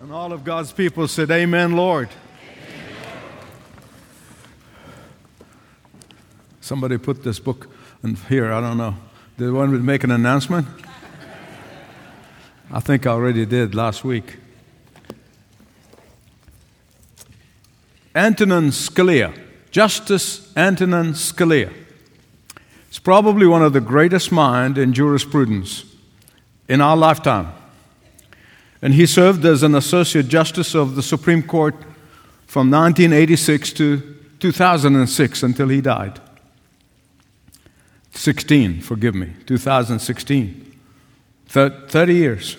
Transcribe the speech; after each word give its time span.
And 0.00 0.12
all 0.12 0.32
of 0.32 0.44
God's 0.44 0.72
people 0.72 1.08
said, 1.08 1.30
Amen, 1.30 1.72
Lord. 1.72 2.08
Somebody 6.60 6.98
put 6.98 7.24
this 7.24 7.38
book 7.38 7.68
in 8.04 8.14
here, 8.14 8.52
I 8.52 8.60
don't 8.60 8.76
know. 8.76 8.94
Did 9.38 9.52
one 9.52 9.84
make 9.84 10.04
an 10.04 10.10
announcement? 10.10 10.66
I 12.70 12.80
think 12.80 13.06
I 13.06 13.10
already 13.10 13.46
did 13.46 13.74
last 13.74 14.04
week. 14.04 14.36
Antonin 18.14 18.70
Scalia, 18.70 19.36
Justice 19.70 20.52
Antonin 20.56 21.12
Scalia. 21.12 21.72
He's 22.88 22.98
probably 22.98 23.46
one 23.46 23.62
of 23.62 23.72
the 23.72 23.80
greatest 23.80 24.30
minds 24.30 24.78
in 24.78 24.92
jurisprudence 24.92 25.84
in 26.68 26.80
our 26.80 26.96
lifetime. 26.96 27.52
And 28.80 28.94
he 28.94 29.06
served 29.06 29.44
as 29.44 29.62
an 29.62 29.74
Associate 29.74 30.26
Justice 30.26 30.74
of 30.74 30.94
the 30.94 31.02
Supreme 31.02 31.42
Court 31.42 31.74
from 32.46 32.70
1986 32.70 33.72
to 33.74 34.16
2006 34.38 35.42
until 35.42 35.68
he 35.68 35.80
died. 35.80 36.20
16, 38.12 38.80
forgive 38.80 39.14
me, 39.14 39.32
2016. 39.46 40.64
30 41.48 42.14
years. 42.14 42.56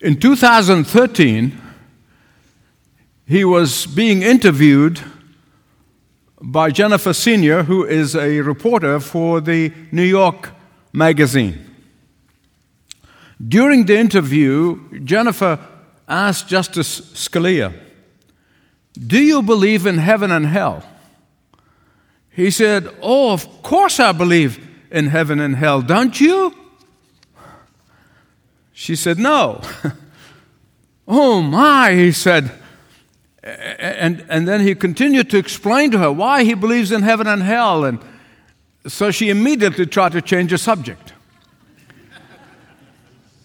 In 0.00 0.18
2013, 0.18 1.60
he 3.26 3.44
was 3.44 3.86
being 3.86 4.22
interviewed 4.22 5.00
by 6.40 6.70
Jennifer 6.70 7.12
Senior, 7.12 7.64
who 7.64 7.84
is 7.84 8.14
a 8.14 8.40
reporter 8.40 9.00
for 9.00 9.40
the 9.40 9.72
New 9.90 10.02
York 10.02 10.50
Magazine. 10.92 11.65
During 13.44 13.84
the 13.84 13.98
interview, 13.98 15.00
Jennifer 15.04 15.58
asked 16.08 16.48
Justice 16.48 17.00
Scalia, 17.12 17.74
Do 18.94 19.18
you 19.18 19.42
believe 19.42 19.86
in 19.86 19.98
heaven 19.98 20.30
and 20.30 20.46
hell? 20.46 20.82
He 22.30 22.50
said, 22.50 22.88
Oh, 23.02 23.32
of 23.32 23.62
course 23.62 24.00
I 24.00 24.12
believe 24.12 24.66
in 24.90 25.08
heaven 25.08 25.40
and 25.40 25.56
hell, 25.56 25.82
don't 25.82 26.18
you? 26.20 26.54
She 28.72 28.96
said, 28.96 29.18
No. 29.18 29.60
oh 31.08 31.42
my, 31.42 31.92
he 31.92 32.12
said. 32.12 32.52
And, 33.42 34.24
and 34.28 34.48
then 34.48 34.60
he 34.60 34.74
continued 34.74 35.30
to 35.30 35.38
explain 35.38 35.92
to 35.92 35.98
her 35.98 36.10
why 36.10 36.42
he 36.42 36.54
believes 36.54 36.90
in 36.90 37.02
heaven 37.02 37.26
and 37.26 37.42
hell. 37.42 37.84
And 37.84 38.00
so 38.86 39.10
she 39.10 39.30
immediately 39.30 39.86
tried 39.86 40.12
to 40.12 40.22
change 40.22 40.50
the 40.50 40.58
subject. 40.58 41.12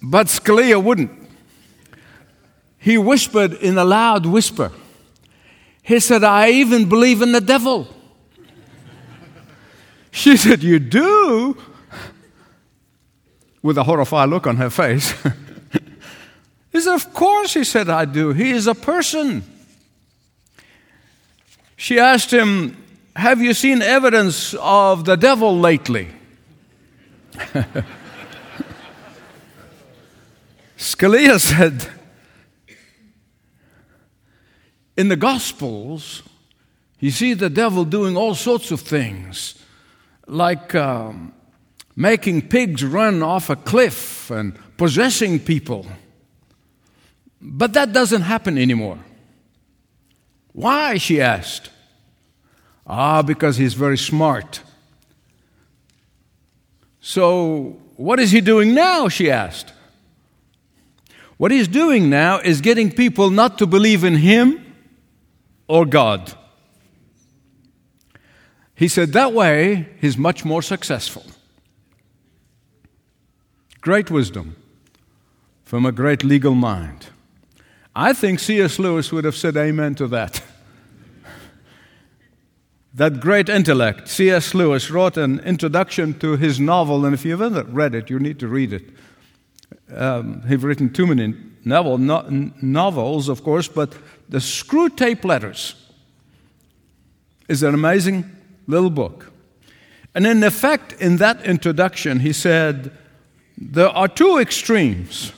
But 0.01 0.27
Scalia 0.27 0.83
wouldn't. 0.83 1.11
He 2.77 2.97
whispered 2.97 3.53
in 3.53 3.77
a 3.77 3.85
loud 3.85 4.25
whisper. 4.25 4.71
He 5.83 5.99
said, 5.99 6.23
I 6.23 6.49
even 6.49 6.89
believe 6.89 7.21
in 7.21 7.31
the 7.31 7.41
devil. 7.41 7.87
She 10.09 10.35
said, 10.35 10.63
You 10.63 10.79
do? 10.79 11.57
With 13.61 13.77
a 13.77 13.83
horrified 13.83 14.29
look 14.29 14.47
on 14.47 14.57
her 14.57 14.71
face. 14.71 15.11
he 16.71 16.81
said, 16.81 16.95
Of 16.95 17.13
course, 17.13 17.53
he 17.53 17.63
said, 17.63 17.89
I 17.89 18.05
do. 18.05 18.31
He 18.33 18.49
is 18.49 18.65
a 18.65 18.75
person. 18.75 19.43
She 21.77 21.99
asked 21.99 22.31
him, 22.31 22.77
Have 23.15 23.41
you 23.41 23.53
seen 23.53 23.81
evidence 23.83 24.55
of 24.55 25.05
the 25.05 25.15
devil 25.15 25.59
lately? 25.59 26.09
Scalia 30.81 31.39
said, 31.39 31.87
In 34.97 35.09
the 35.09 35.15
Gospels, 35.15 36.23
you 36.99 37.11
see 37.11 37.35
the 37.35 37.51
devil 37.51 37.85
doing 37.85 38.17
all 38.17 38.33
sorts 38.33 38.71
of 38.71 38.81
things, 38.81 39.63
like 40.25 40.73
um, 40.73 41.33
making 41.95 42.47
pigs 42.49 42.83
run 42.83 43.21
off 43.21 43.51
a 43.51 43.55
cliff 43.55 44.31
and 44.31 44.57
possessing 44.75 45.39
people. 45.39 45.85
But 47.39 47.73
that 47.73 47.93
doesn't 47.93 48.23
happen 48.23 48.57
anymore. 48.57 48.97
Why? 50.51 50.97
she 50.97 51.21
asked. 51.21 51.69
Ah, 52.87 53.21
because 53.21 53.57
he's 53.57 53.75
very 53.75 53.99
smart. 53.99 54.61
So, 57.01 57.79
what 57.97 58.19
is 58.19 58.31
he 58.31 58.41
doing 58.41 58.73
now? 58.73 59.09
she 59.09 59.29
asked. 59.29 59.73
What 61.41 61.49
he's 61.49 61.67
doing 61.67 62.07
now 62.07 62.37
is 62.37 62.61
getting 62.61 62.91
people 62.91 63.31
not 63.31 63.57
to 63.57 63.65
believe 63.65 64.03
in 64.03 64.17
him 64.17 64.75
or 65.67 65.87
God. 65.87 66.35
He 68.75 68.87
said 68.87 69.13
that 69.13 69.33
way 69.33 69.89
he's 69.99 70.19
much 70.19 70.45
more 70.45 70.61
successful. 70.61 71.25
Great 73.79 74.11
wisdom 74.11 74.55
from 75.63 75.83
a 75.83 75.91
great 75.91 76.23
legal 76.23 76.53
mind. 76.53 77.07
I 77.95 78.13
think 78.13 78.39
C.S. 78.39 78.77
Lewis 78.77 79.11
would 79.11 79.25
have 79.25 79.35
said 79.35 79.57
amen 79.57 79.95
to 79.95 80.07
that. 80.09 80.43
that 82.93 83.19
great 83.19 83.49
intellect, 83.49 84.09
C.S. 84.09 84.53
Lewis, 84.53 84.91
wrote 84.91 85.17
an 85.17 85.39
introduction 85.39 86.19
to 86.19 86.37
his 86.37 86.59
novel, 86.59 87.03
and 87.03 87.15
if 87.15 87.25
you 87.25 87.35
haven't 87.35 87.73
read 87.73 87.95
it, 87.95 88.11
you 88.11 88.19
need 88.19 88.37
to 88.41 88.47
read 88.47 88.73
it 88.73 88.91
um, 89.93 90.41
he's 90.47 90.63
written 90.63 90.91
too 90.91 91.07
many 91.07 91.35
novel, 91.63 91.97
no, 91.97 92.21
novels, 92.61 93.29
of 93.29 93.43
course, 93.43 93.67
but 93.67 93.93
the 94.29 94.39
Screwtape 94.39 95.23
Letters 95.23 95.75
is 97.47 97.63
an 97.63 97.73
amazing 97.73 98.29
little 98.67 98.89
book. 98.89 99.31
And 100.13 100.25
in 100.25 100.43
effect, 100.43 100.93
in 101.01 101.17
that 101.17 101.43
introduction, 101.45 102.19
he 102.19 102.33
said, 102.33 102.91
There 103.57 103.89
are 103.89 104.07
two 104.07 104.37
extremes. 104.37 105.31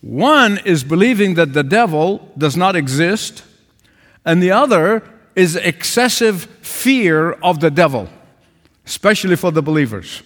One 0.00 0.58
is 0.64 0.84
believing 0.84 1.34
that 1.34 1.52
the 1.52 1.62
devil 1.62 2.32
does 2.38 2.56
not 2.56 2.76
exist, 2.76 3.44
and 4.24 4.42
the 4.42 4.52
other 4.52 5.02
is 5.34 5.56
excessive 5.56 6.44
fear 6.62 7.32
of 7.32 7.60
the 7.60 7.70
devil, 7.70 8.08
especially 8.86 9.36
for 9.36 9.50
the 9.50 9.62
believers. 9.62 10.22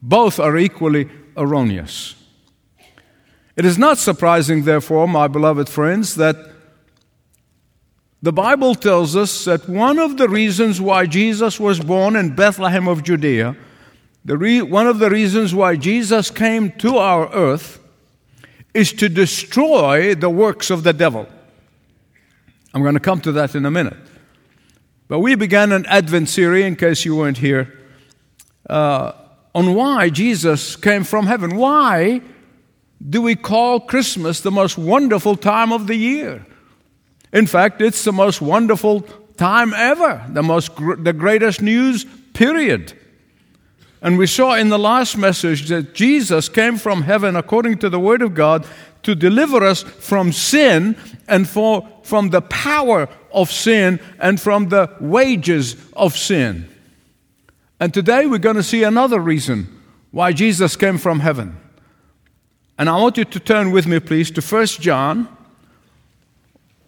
Both 0.00 0.38
are 0.38 0.56
equally 0.56 1.08
erroneous. 1.36 2.21
It 3.54 3.64
is 3.64 3.76
not 3.76 3.98
surprising, 3.98 4.64
therefore, 4.64 5.06
my 5.06 5.28
beloved 5.28 5.68
friends, 5.68 6.14
that 6.14 6.36
the 8.22 8.32
Bible 8.32 8.74
tells 8.74 9.14
us 9.16 9.44
that 9.44 9.68
one 9.68 9.98
of 9.98 10.16
the 10.16 10.28
reasons 10.28 10.80
why 10.80 11.06
Jesus 11.06 11.60
was 11.60 11.80
born 11.80 12.16
in 12.16 12.34
Bethlehem 12.34 12.88
of 12.88 13.02
Judea, 13.02 13.56
re- 14.24 14.62
one 14.62 14.86
of 14.86 15.00
the 15.00 15.10
reasons 15.10 15.54
why 15.54 15.76
Jesus 15.76 16.30
came 16.30 16.70
to 16.78 16.96
our 16.96 17.30
earth, 17.34 17.80
is 18.72 18.92
to 18.94 19.08
destroy 19.08 20.14
the 20.14 20.30
works 20.30 20.70
of 20.70 20.82
the 20.82 20.92
devil. 20.92 21.26
I'm 22.72 22.82
going 22.82 22.94
to 22.94 23.00
come 23.00 23.20
to 23.22 23.32
that 23.32 23.54
in 23.54 23.66
a 23.66 23.70
minute. 23.70 23.96
But 25.08 25.18
we 25.18 25.34
began 25.34 25.72
an 25.72 25.84
Advent 25.86 26.30
series, 26.30 26.64
in 26.64 26.76
case 26.76 27.04
you 27.04 27.16
weren't 27.16 27.36
here, 27.36 27.78
uh, 28.70 29.12
on 29.54 29.74
why 29.74 30.08
Jesus 30.08 30.74
came 30.76 31.04
from 31.04 31.26
heaven. 31.26 31.56
Why 31.56 32.22
do 33.08 33.22
we 33.22 33.34
call 33.34 33.80
Christmas 33.80 34.40
the 34.40 34.50
most 34.50 34.78
wonderful 34.78 35.36
time 35.36 35.72
of 35.72 35.86
the 35.86 35.96
year. 35.96 36.46
In 37.32 37.46
fact, 37.46 37.80
it's 37.80 38.04
the 38.04 38.12
most 38.12 38.40
wonderful 38.40 39.02
time 39.36 39.74
ever, 39.74 40.24
the, 40.28 40.42
most, 40.42 40.76
the 40.76 41.12
greatest 41.12 41.62
news, 41.62 42.04
period. 42.34 42.92
And 44.02 44.18
we 44.18 44.26
saw 44.26 44.54
in 44.54 44.68
the 44.68 44.78
last 44.78 45.16
message 45.16 45.68
that 45.68 45.94
Jesus 45.94 46.48
came 46.48 46.76
from 46.76 47.02
heaven 47.02 47.36
according 47.36 47.78
to 47.78 47.88
the 47.88 48.00
Word 48.00 48.22
of 48.22 48.34
God 48.34 48.66
to 49.02 49.14
deliver 49.14 49.64
us 49.64 49.82
from 49.82 50.32
sin 50.32 50.96
and 51.26 51.48
for, 51.48 51.88
from 52.02 52.30
the 52.30 52.42
power 52.42 53.08
of 53.32 53.50
sin 53.50 54.00
and 54.18 54.40
from 54.40 54.68
the 54.68 54.94
wages 55.00 55.76
of 55.94 56.16
sin. 56.16 56.68
And 57.80 57.92
today 57.92 58.26
we're 58.26 58.38
going 58.38 58.56
to 58.56 58.62
see 58.62 58.84
another 58.84 59.18
reason 59.18 59.66
why 60.10 60.32
Jesus 60.32 60.76
came 60.76 60.98
from 60.98 61.20
heaven. 61.20 61.56
And 62.78 62.88
I 62.88 62.96
want 62.96 63.16
you 63.16 63.24
to 63.24 63.40
turn 63.40 63.70
with 63.70 63.86
me, 63.86 64.00
please, 64.00 64.30
to 64.32 64.40
1 64.40 64.66
John, 64.80 65.28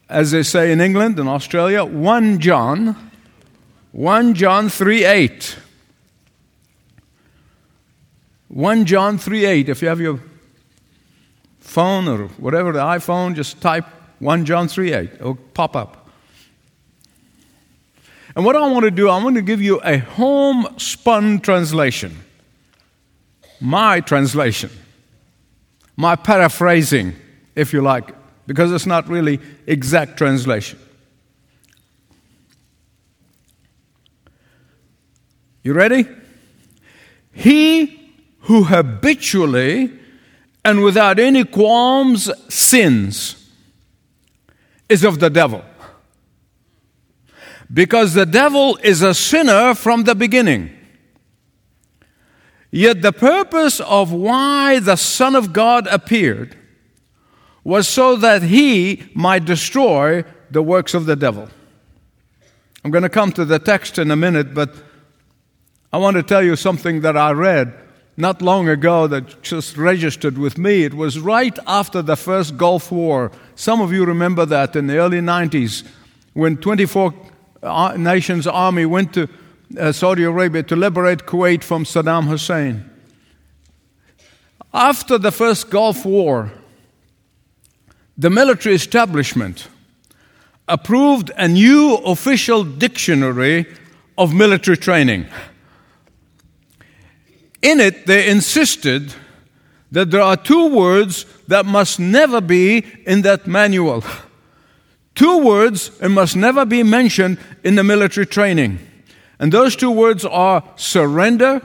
as 0.08 0.30
they 0.30 0.42
say 0.42 0.72
in 0.72 0.80
England 0.80 1.18
and 1.18 1.28
Australia, 1.28 1.84
1 1.84 2.40
John, 2.40 3.10
1 3.92 4.34
John 4.34 4.68
3 4.68 5.04
8. 5.04 5.56
1 8.48 8.84
John 8.86 9.18
3 9.18 9.44
8. 9.44 9.68
If 9.68 9.82
you 9.82 9.88
have 9.88 10.00
your 10.00 10.20
phone 11.60 12.08
or 12.08 12.28
whatever, 12.38 12.72
the 12.72 12.80
iPhone, 12.80 13.34
just 13.34 13.60
type 13.60 13.84
1 14.20 14.44
John 14.44 14.68
3 14.68 14.92
8. 14.92 15.10
It'll 15.14 15.34
pop 15.34 15.76
up. 15.76 16.08
And 18.36 18.44
what 18.44 18.56
I 18.56 18.66
want 18.68 18.84
to 18.84 18.90
do, 18.90 19.08
I 19.08 19.22
want 19.22 19.36
to 19.36 19.42
give 19.42 19.62
you 19.62 19.80
a 19.84 19.98
homespun 19.98 21.40
translation. 21.40 22.16
My 23.60 24.00
translation 24.00 24.70
my 25.96 26.16
paraphrasing, 26.16 27.14
if 27.54 27.72
you 27.72 27.80
like, 27.80 28.14
because 28.46 28.72
it's 28.72 28.86
not 28.86 29.08
really 29.08 29.40
exact 29.66 30.16
translation. 30.16 30.78
You 35.62 35.72
ready? 35.72 36.06
He 37.32 38.12
who 38.40 38.64
habitually 38.64 39.90
and 40.64 40.82
without 40.82 41.18
any 41.18 41.44
qualms 41.44 42.30
sins 42.52 43.50
is 44.88 45.04
of 45.04 45.20
the 45.20 45.30
devil. 45.30 45.64
Because 47.72 48.14
the 48.14 48.26
devil 48.26 48.78
is 48.82 49.00
a 49.00 49.14
sinner 49.14 49.74
from 49.74 50.04
the 50.04 50.14
beginning. 50.14 50.70
Yet 52.74 53.02
the 53.02 53.12
purpose 53.12 53.78
of 53.78 54.10
why 54.10 54.80
the 54.80 54.96
Son 54.96 55.36
of 55.36 55.52
God 55.52 55.86
appeared 55.86 56.56
was 57.62 57.86
so 57.86 58.16
that 58.16 58.42
he 58.42 59.04
might 59.14 59.44
destroy 59.44 60.24
the 60.50 60.60
works 60.60 60.92
of 60.92 61.06
the 61.06 61.14
devil. 61.14 61.48
I'm 62.84 62.90
going 62.90 63.04
to 63.04 63.08
come 63.08 63.30
to 63.34 63.44
the 63.44 63.60
text 63.60 63.96
in 63.96 64.10
a 64.10 64.16
minute, 64.16 64.54
but 64.54 64.74
I 65.92 65.98
want 65.98 66.16
to 66.16 66.24
tell 66.24 66.42
you 66.42 66.56
something 66.56 67.02
that 67.02 67.16
I 67.16 67.30
read 67.30 67.72
not 68.16 68.42
long 68.42 68.68
ago 68.68 69.06
that 69.06 69.40
just 69.40 69.76
registered 69.76 70.36
with 70.36 70.58
me. 70.58 70.82
It 70.82 70.94
was 70.94 71.20
right 71.20 71.56
after 71.68 72.02
the 72.02 72.16
first 72.16 72.56
Gulf 72.56 72.90
War. 72.90 73.30
Some 73.54 73.80
of 73.80 73.92
you 73.92 74.04
remember 74.04 74.44
that 74.46 74.74
in 74.74 74.88
the 74.88 74.96
early 74.96 75.20
90s 75.20 75.86
when 76.32 76.56
24 76.56 77.14
uh, 77.62 77.94
nations 77.96 78.48
army 78.48 78.84
went 78.84 79.14
to 79.14 79.28
uh, 79.78 79.92
Saudi 79.92 80.24
Arabia 80.24 80.62
to 80.62 80.76
liberate 80.76 81.26
Kuwait 81.26 81.62
from 81.62 81.84
Saddam 81.84 82.24
Hussein. 82.24 82.90
After 84.72 85.18
the 85.18 85.30
first 85.30 85.70
Gulf 85.70 86.04
War, 86.04 86.52
the 88.18 88.30
military 88.30 88.74
establishment 88.74 89.68
approved 90.68 91.30
a 91.36 91.46
new 91.46 91.94
official 91.96 92.64
dictionary 92.64 93.66
of 94.16 94.32
military 94.34 94.76
training. 94.76 95.26
In 97.62 97.80
it, 97.80 98.06
they 98.06 98.28
insisted 98.28 99.14
that 99.90 100.10
there 100.10 100.22
are 100.22 100.36
two 100.36 100.74
words 100.74 101.24
that 101.48 101.66
must 101.66 102.00
never 102.00 102.40
be 102.40 102.84
in 103.06 103.22
that 103.22 103.46
manual. 103.46 104.02
Two 105.14 105.38
words 105.38 105.90
and 106.00 106.12
must 106.14 106.34
never 106.34 106.64
be 106.64 106.82
mentioned 106.82 107.38
in 107.62 107.76
the 107.76 107.84
military 107.84 108.26
training. 108.26 108.78
And 109.38 109.52
those 109.52 109.76
two 109.76 109.90
words 109.90 110.24
are 110.24 110.62
surrender 110.76 111.60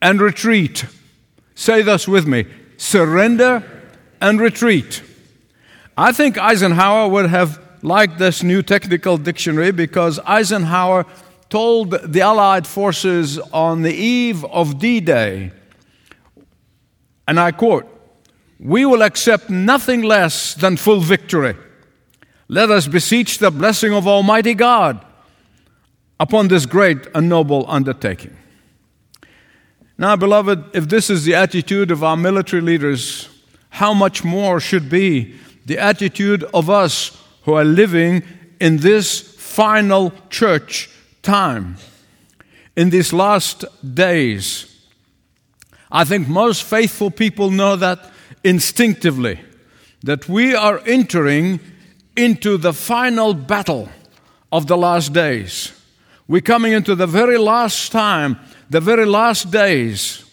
and 0.00 0.20
retreat. 0.20 0.86
Say 1.54 1.82
this 1.82 2.08
with 2.08 2.26
me 2.26 2.46
surrender 2.76 3.62
and 4.20 4.40
retreat. 4.40 5.02
I 5.96 6.12
think 6.12 6.36
Eisenhower 6.38 7.08
would 7.08 7.30
have 7.30 7.60
liked 7.82 8.18
this 8.18 8.42
new 8.42 8.62
technical 8.62 9.16
dictionary 9.16 9.70
because 9.70 10.18
Eisenhower 10.26 11.06
told 11.48 11.90
the 11.90 12.20
Allied 12.20 12.66
forces 12.66 13.38
on 13.38 13.82
the 13.82 13.94
eve 13.94 14.44
of 14.46 14.78
D 14.78 15.00
Day, 15.00 15.52
and 17.28 17.38
I 17.38 17.52
quote, 17.52 17.86
We 18.58 18.84
will 18.84 19.02
accept 19.02 19.50
nothing 19.50 20.02
less 20.02 20.54
than 20.54 20.76
full 20.76 21.00
victory. 21.00 21.54
Let 22.48 22.70
us 22.70 22.86
beseech 22.86 23.38
the 23.38 23.50
blessing 23.50 23.92
of 23.94 24.06
Almighty 24.08 24.54
God 24.54 25.04
upon 26.18 26.48
this 26.48 26.66
great 26.66 27.06
and 27.14 27.28
noble 27.28 27.64
undertaking. 27.68 28.36
Now, 29.96 30.16
beloved, 30.16 30.74
if 30.74 30.88
this 30.88 31.10
is 31.10 31.24
the 31.24 31.34
attitude 31.34 31.90
of 31.90 32.02
our 32.02 32.16
military 32.16 32.62
leaders, 32.62 33.28
how 33.70 33.94
much 33.94 34.24
more 34.24 34.60
should 34.60 34.88
be 34.88 35.34
the 35.66 35.78
attitude 35.78 36.44
of 36.52 36.68
us 36.68 37.16
who 37.42 37.54
are 37.54 37.64
living 37.64 38.22
in 38.60 38.78
this 38.78 39.20
final 39.20 40.12
church 40.30 40.90
time, 41.22 41.76
in 42.76 42.90
these 42.90 43.12
last 43.12 43.64
days, 43.94 44.66
I 45.90 46.04
think 46.04 46.28
most 46.28 46.64
faithful 46.64 47.10
people 47.10 47.50
know 47.50 47.76
that 47.76 48.10
instinctively, 48.42 49.40
that 50.02 50.28
we 50.28 50.54
are 50.54 50.80
entering 50.86 51.60
into 52.16 52.56
the 52.56 52.72
final 52.72 53.32
battle 53.32 53.88
of 54.50 54.66
the 54.66 54.76
last 54.76 55.12
days. 55.12 55.73
We're 56.26 56.40
coming 56.40 56.72
into 56.72 56.94
the 56.94 57.06
very 57.06 57.36
last 57.36 57.92
time, 57.92 58.38
the 58.70 58.80
very 58.80 59.04
last 59.04 59.50
days. 59.50 60.24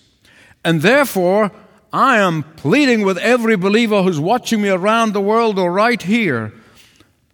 And 0.63 0.81
therefore, 0.81 1.51
I 1.91 2.19
am 2.19 2.43
pleading 2.55 3.03
with 3.03 3.17
every 3.17 3.57
believer 3.57 4.01
who's 4.01 4.19
watching 4.19 4.61
me 4.61 4.69
around 4.69 5.13
the 5.13 5.21
world 5.21 5.59
or 5.59 5.71
right 5.71 6.01
here 6.01 6.53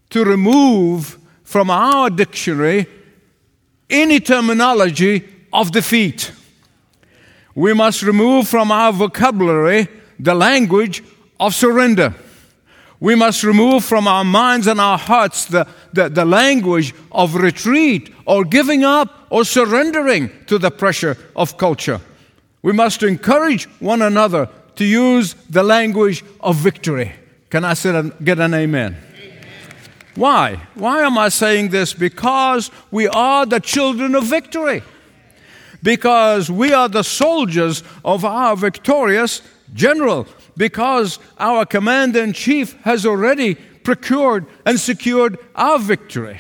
to 0.10 0.24
remove 0.24 1.20
from 1.44 1.70
our 1.70 2.10
dictionary 2.10 2.88
any 3.90 4.20
terminology 4.20 5.28
of 5.54 5.72
defeat. 5.72 6.32
We 7.54 7.74
must 7.74 8.02
remove 8.02 8.48
from 8.48 8.72
our 8.72 8.92
vocabulary 8.92 9.88
the 10.20 10.34
language 10.34 11.04
of 11.40 11.54
surrender. 11.54 12.16
We 13.00 13.14
must 13.14 13.44
remove 13.44 13.86
from 13.86 14.08
our 14.08 14.24
minds 14.24 14.66
and 14.66 14.82
our 14.82 14.98
hearts 14.98 15.46
the, 15.46 15.68
the, 15.98 16.10
the, 16.10 16.26
language 16.26 16.94
of 17.12 17.36
retreat 17.36 18.14
or 18.26 18.46
giving 18.46 18.84
up 18.84 19.28
or 19.30 19.44
surrendering 19.44 20.30
to 20.46 20.58
the 20.58 20.72
pressure 20.72 21.18
of 21.36 21.58
culture. 21.58 22.00
We 22.62 22.72
must 22.72 23.04
encourage 23.04 23.66
one 23.80 24.02
another 24.02 24.48
to 24.76 24.86
use 24.86 25.34
the 25.50 25.64
language 25.64 26.24
of 26.40 26.56
victory. 26.56 27.12
Can 27.50 27.66
I 27.66 27.74
get 28.24 28.40
an 28.40 28.54
amen? 28.54 28.96
Why? 30.16 30.56
Why 30.76 31.02
am 31.02 31.18
I 31.18 31.30
saying 31.30 31.70
this? 31.70 31.94
Because 31.94 32.72
we 32.92 33.08
are 33.08 33.46
the 33.46 33.60
children 33.60 34.16
of 34.16 34.26
victory. 34.26 34.84
Because 35.84 36.50
we 36.52 36.74
are 36.74 36.90
the 36.90 37.04
soldiers 37.04 37.84
of 38.04 38.26
our 38.26 38.56
victorious 38.56 39.42
general. 39.74 40.28
Because 40.56 41.20
our 41.40 41.66
commander 41.66 42.24
in 42.24 42.34
chief 42.34 42.74
has 42.82 43.06
already 43.06 43.58
procured 43.88 44.46
and 44.66 44.78
secured 44.78 45.40
our 45.56 45.80
victory. 45.80 46.38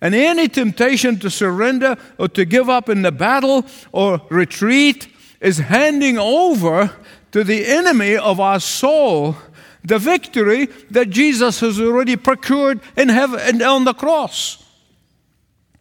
And 0.00 0.14
any 0.14 0.46
temptation 0.46 1.18
to 1.18 1.28
surrender 1.28 1.96
or 2.18 2.28
to 2.28 2.44
give 2.44 2.68
up 2.68 2.88
in 2.88 3.02
the 3.02 3.10
battle 3.10 3.66
or 3.90 4.22
retreat 4.28 5.08
is 5.40 5.58
handing 5.58 6.18
over 6.18 6.92
to 7.32 7.42
the 7.42 7.66
enemy 7.66 8.16
of 8.16 8.38
our 8.38 8.60
soul 8.60 9.34
the 9.82 9.98
victory 9.98 10.66
that 10.88 11.10
Jesus 11.10 11.58
has 11.58 11.80
already 11.80 12.14
procured 12.14 12.78
in 12.96 13.08
heaven 13.08 13.40
and 13.40 13.60
on 13.60 13.82
the 13.82 13.92
cross. 13.92 14.64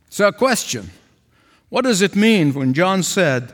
So, 0.10 0.30
a 0.30 0.34
question 0.34 0.90
What 1.70 1.84
does 1.84 2.02
it 2.02 2.16
mean 2.16 2.56
when 2.56 2.74
John 2.74 3.04
said, 3.04 3.54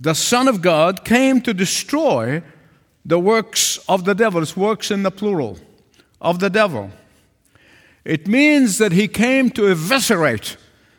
The 0.00 0.16
Son 0.16 0.48
of 0.48 0.62
God 0.62 1.04
came 1.04 1.40
to 1.42 1.54
destroy 1.54 2.42
the 3.04 3.20
works 3.20 3.78
of 3.88 4.04
the 4.04 4.16
devil? 4.16 4.42
It's 4.42 4.56
works 4.56 4.90
in 4.90 5.04
the 5.04 5.12
plural 5.12 5.60
of 6.20 6.38
the 6.38 6.50
devil. 6.50 6.90
It 8.04 8.28
means 8.28 8.78
that 8.78 8.92
he 8.92 9.08
came 9.08 9.50
to 9.50 9.68
eviscerate 9.68 10.56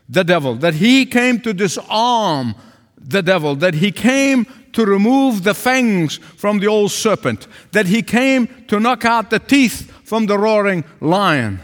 the 0.09 0.23
devil, 0.23 0.55
that 0.55 0.75
he 0.75 1.05
came 1.05 1.39
to 1.41 1.53
disarm 1.53 2.55
the 2.97 3.21
devil, 3.21 3.55
that 3.55 3.75
he 3.75 3.91
came 3.91 4.45
to 4.73 4.85
remove 4.85 5.43
the 5.43 5.53
fangs 5.53 6.17
from 6.17 6.59
the 6.59 6.67
old 6.67 6.91
serpent, 6.91 7.47
that 7.71 7.87
he 7.87 8.01
came 8.01 8.47
to 8.67 8.79
knock 8.79 9.05
out 9.05 9.29
the 9.29 9.39
teeth 9.39 9.91
from 10.03 10.25
the 10.25 10.37
roaring 10.37 10.83
lion. 10.99 11.59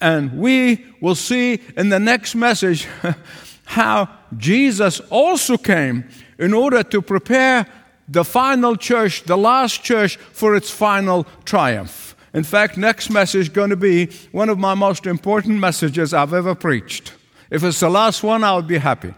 And 0.00 0.38
we 0.38 0.86
will 1.00 1.14
see 1.14 1.60
in 1.76 1.88
the 1.88 1.98
next 1.98 2.34
message 2.34 2.86
how 3.64 4.08
Jesus 4.36 5.00
also 5.10 5.56
came 5.56 6.04
in 6.38 6.54
order 6.54 6.82
to 6.82 7.02
prepare 7.02 7.66
the 8.08 8.24
final 8.24 8.76
church, 8.76 9.24
the 9.24 9.36
last 9.36 9.82
church, 9.82 10.16
for 10.16 10.54
its 10.54 10.70
final 10.70 11.26
triumph. 11.44 12.05
In 12.36 12.44
fact, 12.44 12.76
next 12.76 13.08
message 13.08 13.40
is 13.40 13.48
going 13.48 13.70
to 13.70 13.76
be 13.76 14.10
one 14.30 14.50
of 14.50 14.58
my 14.58 14.74
most 14.74 15.06
important 15.06 15.58
messages 15.58 16.12
I've 16.12 16.34
ever 16.34 16.54
preached. 16.54 17.14
If 17.50 17.64
it's 17.64 17.80
the 17.80 17.88
last 17.88 18.22
one, 18.22 18.44
I 18.44 18.54
would 18.54 18.66
be 18.66 18.76
happy. 18.76 19.14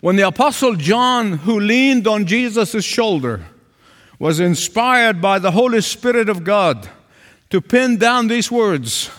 When 0.00 0.14
the 0.14 0.28
Apostle 0.28 0.76
John, 0.76 1.38
who 1.38 1.58
leaned 1.58 2.06
on 2.06 2.26
Jesus' 2.26 2.84
shoulder, 2.84 3.44
was 4.20 4.38
inspired 4.38 5.20
by 5.20 5.40
the 5.40 5.50
Holy 5.50 5.80
Spirit 5.80 6.28
of 6.28 6.44
God 6.44 6.88
to 7.50 7.60
pin 7.60 7.96
down 7.96 8.28
these 8.28 8.52
words 8.52 9.10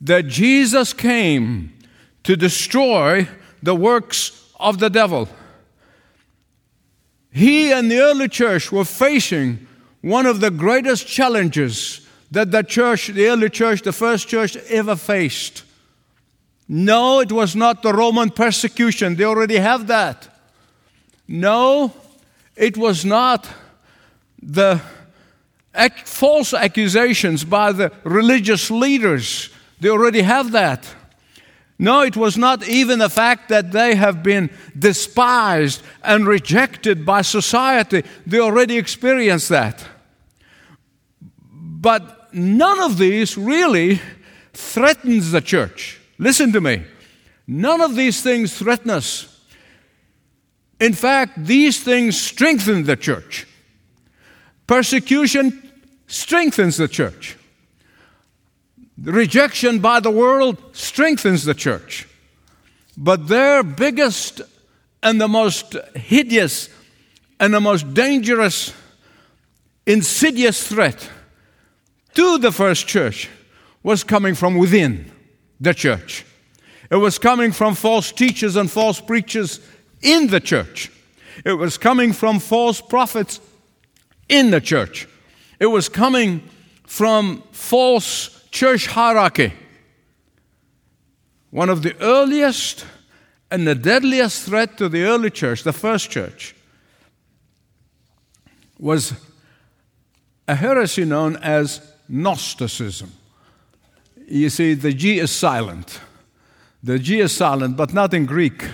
that 0.00 0.26
Jesus 0.26 0.92
came 0.92 1.78
to 2.24 2.34
destroy 2.34 3.28
the 3.62 3.76
works 3.76 4.50
of 4.58 4.80
the 4.80 4.90
devil. 4.90 5.28
He 7.32 7.72
and 7.72 7.90
the 7.90 8.00
early 8.00 8.28
church 8.28 8.70
were 8.70 8.84
facing 8.84 9.66
one 10.02 10.26
of 10.26 10.40
the 10.40 10.50
greatest 10.50 11.06
challenges 11.06 12.06
that 12.30 12.50
the 12.50 12.62
church, 12.62 13.08
the 13.08 13.28
early 13.28 13.48
church, 13.48 13.82
the 13.82 13.92
first 13.92 14.28
church 14.28 14.56
ever 14.68 14.96
faced. 14.96 15.64
No, 16.68 17.20
it 17.20 17.32
was 17.32 17.56
not 17.56 17.82
the 17.82 17.92
Roman 17.92 18.30
persecution. 18.30 19.16
They 19.16 19.24
already 19.24 19.56
have 19.56 19.86
that. 19.88 20.28
No, 21.26 21.92
it 22.56 22.76
was 22.76 23.04
not 23.04 23.48
the 24.42 24.80
false 26.04 26.52
accusations 26.52 27.44
by 27.44 27.72
the 27.72 27.92
religious 28.04 28.70
leaders. 28.70 29.50
They 29.80 29.88
already 29.88 30.22
have 30.22 30.52
that. 30.52 30.86
No, 31.78 32.02
it 32.02 32.16
was 32.16 32.36
not 32.36 32.68
even 32.68 32.98
the 33.00 33.08
fact 33.08 33.48
that 33.48 33.72
they 33.72 33.94
have 33.94 34.22
been 34.22 34.50
despised 34.78 35.82
and 36.04 36.26
rejected 36.26 37.04
by 37.04 37.22
society. 37.22 38.04
They 38.26 38.38
already 38.38 38.78
experienced 38.78 39.48
that. 39.48 39.84
But 41.50 42.32
none 42.32 42.80
of 42.80 42.98
these 42.98 43.36
really 43.36 44.00
threatens 44.52 45.32
the 45.32 45.40
church. 45.40 46.00
Listen 46.18 46.52
to 46.52 46.60
me. 46.60 46.84
None 47.46 47.80
of 47.80 47.96
these 47.96 48.22
things 48.22 48.56
threaten 48.56 48.90
us. 48.90 49.40
In 50.78 50.92
fact, 50.92 51.44
these 51.44 51.82
things 51.82 52.20
strengthen 52.20 52.84
the 52.84 52.96
church. 52.96 53.46
Persecution 54.66 55.70
strengthens 56.06 56.76
the 56.76 56.88
church. 56.88 57.36
Rejection 59.02 59.80
by 59.80 59.98
the 60.00 60.10
world 60.10 60.62
strengthens 60.72 61.44
the 61.44 61.54
church. 61.54 62.06
But 62.96 63.26
their 63.26 63.62
biggest 63.62 64.40
and 65.02 65.20
the 65.20 65.28
most 65.28 65.74
hideous 65.96 66.68
and 67.40 67.52
the 67.52 67.60
most 67.60 67.94
dangerous, 67.94 68.72
insidious 69.86 70.66
threat 70.66 71.10
to 72.14 72.38
the 72.38 72.52
first 72.52 72.86
church 72.86 73.28
was 73.82 74.04
coming 74.04 74.34
from 74.34 74.56
within 74.56 75.10
the 75.60 75.74
church. 75.74 76.24
It 76.88 76.96
was 76.96 77.18
coming 77.18 77.50
from 77.50 77.74
false 77.74 78.12
teachers 78.12 78.54
and 78.54 78.70
false 78.70 79.00
preachers 79.00 79.60
in 80.02 80.28
the 80.28 80.40
church. 80.40 80.92
It 81.44 81.54
was 81.54 81.78
coming 81.78 82.12
from 82.12 82.38
false 82.38 82.80
prophets 82.80 83.40
in 84.28 84.50
the 84.50 84.60
church. 84.60 85.08
It 85.58 85.66
was 85.66 85.88
coming 85.88 86.48
from 86.86 87.42
false 87.50 88.41
church 88.52 88.86
hierarchy. 88.86 89.52
One 91.50 91.68
of 91.68 91.82
the 91.82 91.96
earliest 92.00 92.86
and 93.50 93.66
the 93.66 93.74
deadliest 93.74 94.44
threat 94.44 94.78
to 94.78 94.88
the 94.88 95.02
early 95.02 95.30
church, 95.30 95.64
the 95.64 95.72
first 95.72 96.10
church, 96.10 96.54
was 98.78 99.14
a 100.48 100.54
heresy 100.54 101.04
known 101.04 101.36
as 101.36 101.80
Gnosticism. 102.08 103.12
You 104.26 104.50
see, 104.50 104.74
the 104.74 104.92
G 104.92 105.18
is 105.18 105.30
silent. 105.30 106.00
The 106.82 106.98
G 106.98 107.20
is 107.20 107.32
silent, 107.32 107.76
but 107.76 107.92
not 107.92 108.14
in 108.14 108.26
Greek. 108.26 108.64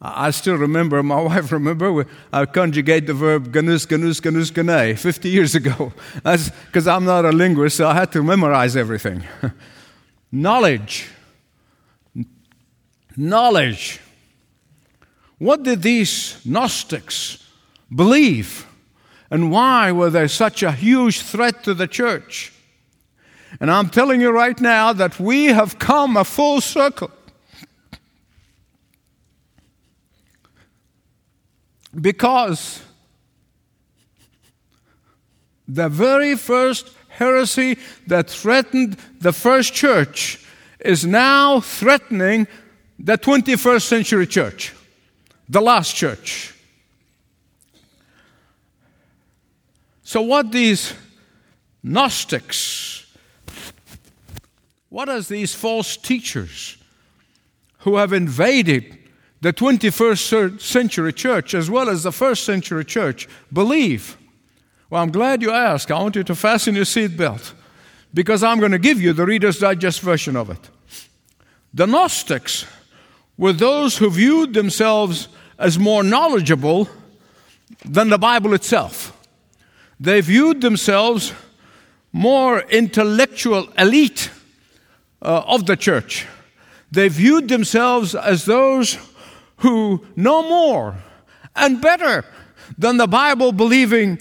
I 0.00 0.30
still 0.30 0.56
remember, 0.56 1.02
my 1.02 1.20
wife 1.30 1.52
remember, 1.52 2.06
I 2.32 2.44
conjugate 2.46 3.06
the 3.06 3.14
verb 3.14 3.52
ganus, 3.52 3.86
ganus, 3.86 4.20
ganus, 4.20 4.52
gane 4.52 4.96
50 4.96 5.28
years 5.28 5.54
ago. 5.54 5.92
Because 6.22 6.86
I'm 6.86 7.04
not 7.04 7.24
a 7.24 7.30
linguist, 7.30 7.78
so 7.78 7.88
I 7.88 7.94
had 7.94 8.12
to 8.12 8.22
memorize 8.22 8.76
everything. 8.76 9.24
Knowledge. 10.32 11.08
Knowledge. 13.16 14.00
What 15.38 15.62
did 15.62 15.82
these 15.82 16.40
Gnostics 16.44 17.42
believe? 17.94 18.66
And 19.30 19.50
why 19.50 19.92
were 19.92 20.10
they 20.10 20.28
such 20.28 20.62
a 20.62 20.72
huge 20.72 21.22
threat 21.22 21.64
to 21.64 21.74
the 21.74 21.86
church? 21.86 22.52
And 23.60 23.70
I'm 23.70 23.88
telling 23.88 24.20
you 24.20 24.30
right 24.30 24.60
now 24.60 24.92
that 24.92 25.18
we 25.18 25.46
have 25.46 25.78
come 25.78 26.16
a 26.16 26.24
full 26.24 26.60
circle. 26.60 27.10
Because 32.00 32.82
the 35.66 35.88
very 35.88 36.36
first 36.36 36.90
heresy 37.08 37.78
that 38.06 38.28
threatened 38.28 38.96
the 39.20 39.32
first 39.32 39.72
church 39.72 40.44
is 40.80 41.06
now 41.06 41.60
threatening 41.60 42.46
the 42.98 43.16
21st 43.16 43.82
century 43.82 44.26
church, 44.26 44.74
the 45.48 45.60
last 45.60 45.94
church. 45.94 46.54
So, 50.02 50.22
what 50.22 50.52
these 50.52 50.94
Gnostics, 51.82 53.06
what 54.88 55.08
are 55.08 55.20
these 55.20 55.54
false 55.54 55.96
teachers 55.96 56.78
who 57.78 57.96
have 57.96 58.12
invaded 58.12 58.95
the 59.40 59.52
21st 59.52 60.60
century 60.60 61.12
church 61.12 61.54
as 61.54 61.70
well 61.70 61.88
as 61.88 62.02
the 62.02 62.12
first 62.12 62.44
century 62.44 62.84
church 62.84 63.28
believe? 63.52 64.16
Well, 64.88 65.02
I'm 65.02 65.10
glad 65.10 65.42
you 65.42 65.50
asked. 65.50 65.90
I 65.90 66.00
want 66.00 66.16
you 66.16 66.24
to 66.24 66.34
fasten 66.34 66.74
your 66.74 66.84
seatbelt 66.84 67.52
because 68.14 68.42
I'm 68.42 68.60
going 68.60 68.72
to 68.72 68.78
give 68.78 69.00
you 69.00 69.12
the 69.12 69.26
Reader's 69.26 69.58
Digest 69.58 70.00
version 70.00 70.36
of 70.36 70.50
it. 70.50 70.70
The 71.74 71.86
Gnostics 71.86 72.64
were 73.36 73.52
those 73.52 73.98
who 73.98 74.10
viewed 74.10 74.54
themselves 74.54 75.28
as 75.58 75.78
more 75.78 76.02
knowledgeable 76.02 76.88
than 77.84 78.08
the 78.08 78.18
Bible 78.18 78.54
itself. 78.54 79.12
They 79.98 80.20
viewed 80.20 80.60
themselves 80.60 81.32
more 82.12 82.60
intellectual 82.60 83.68
elite 83.76 84.30
uh, 85.20 85.42
of 85.46 85.66
the 85.66 85.76
church. 85.76 86.26
They 86.90 87.08
viewed 87.08 87.48
themselves 87.48 88.14
as 88.14 88.44
those 88.44 88.96
who 89.58 90.04
know 90.16 90.42
more 90.42 90.96
and 91.54 91.80
better 91.80 92.24
than 92.76 92.96
the 92.96 93.06
Bible 93.06 93.52
believing 93.52 94.20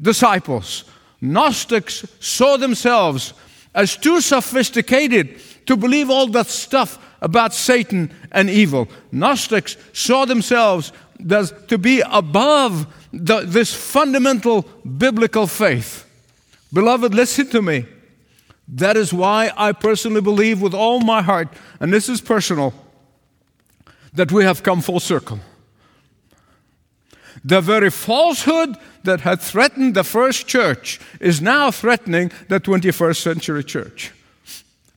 disciples. 0.00 0.84
Gnostics 1.20 2.04
saw 2.20 2.56
themselves 2.56 3.32
as 3.74 3.96
too 3.96 4.20
sophisticated 4.20 5.40
to 5.66 5.76
believe 5.76 6.10
all 6.10 6.26
that 6.28 6.46
stuff 6.46 6.98
about 7.20 7.54
Satan 7.54 8.12
and 8.30 8.48
evil. 8.48 8.88
Gnostics 9.10 9.76
saw 9.92 10.24
themselves 10.24 10.92
as 11.30 11.52
to 11.68 11.78
be 11.78 12.02
above 12.06 12.86
the, 13.12 13.40
this 13.40 13.74
fundamental 13.74 14.62
biblical 14.98 15.46
faith. 15.46 16.04
Beloved, 16.72 17.14
listen 17.14 17.48
to 17.50 17.62
me. 17.62 17.86
That 18.68 18.96
is 18.96 19.12
why 19.12 19.52
I 19.56 19.72
personally 19.72 20.20
believe 20.20 20.60
with 20.60 20.74
all 20.74 21.00
my 21.00 21.22
heart, 21.22 21.48
and 21.80 21.92
this 21.92 22.08
is 22.08 22.20
personal, 22.20 22.74
that 24.16 24.32
we 24.32 24.44
have 24.44 24.62
come 24.62 24.80
full 24.80 25.00
circle. 25.00 25.38
The 27.44 27.60
very 27.60 27.90
falsehood 27.90 28.76
that 29.04 29.20
had 29.20 29.40
threatened 29.40 29.94
the 29.94 30.04
first 30.04 30.48
church 30.48 30.98
is 31.20 31.40
now 31.40 31.70
threatening 31.70 32.32
the 32.48 32.58
21st 32.58 33.22
century 33.22 33.62
church. 33.62 34.12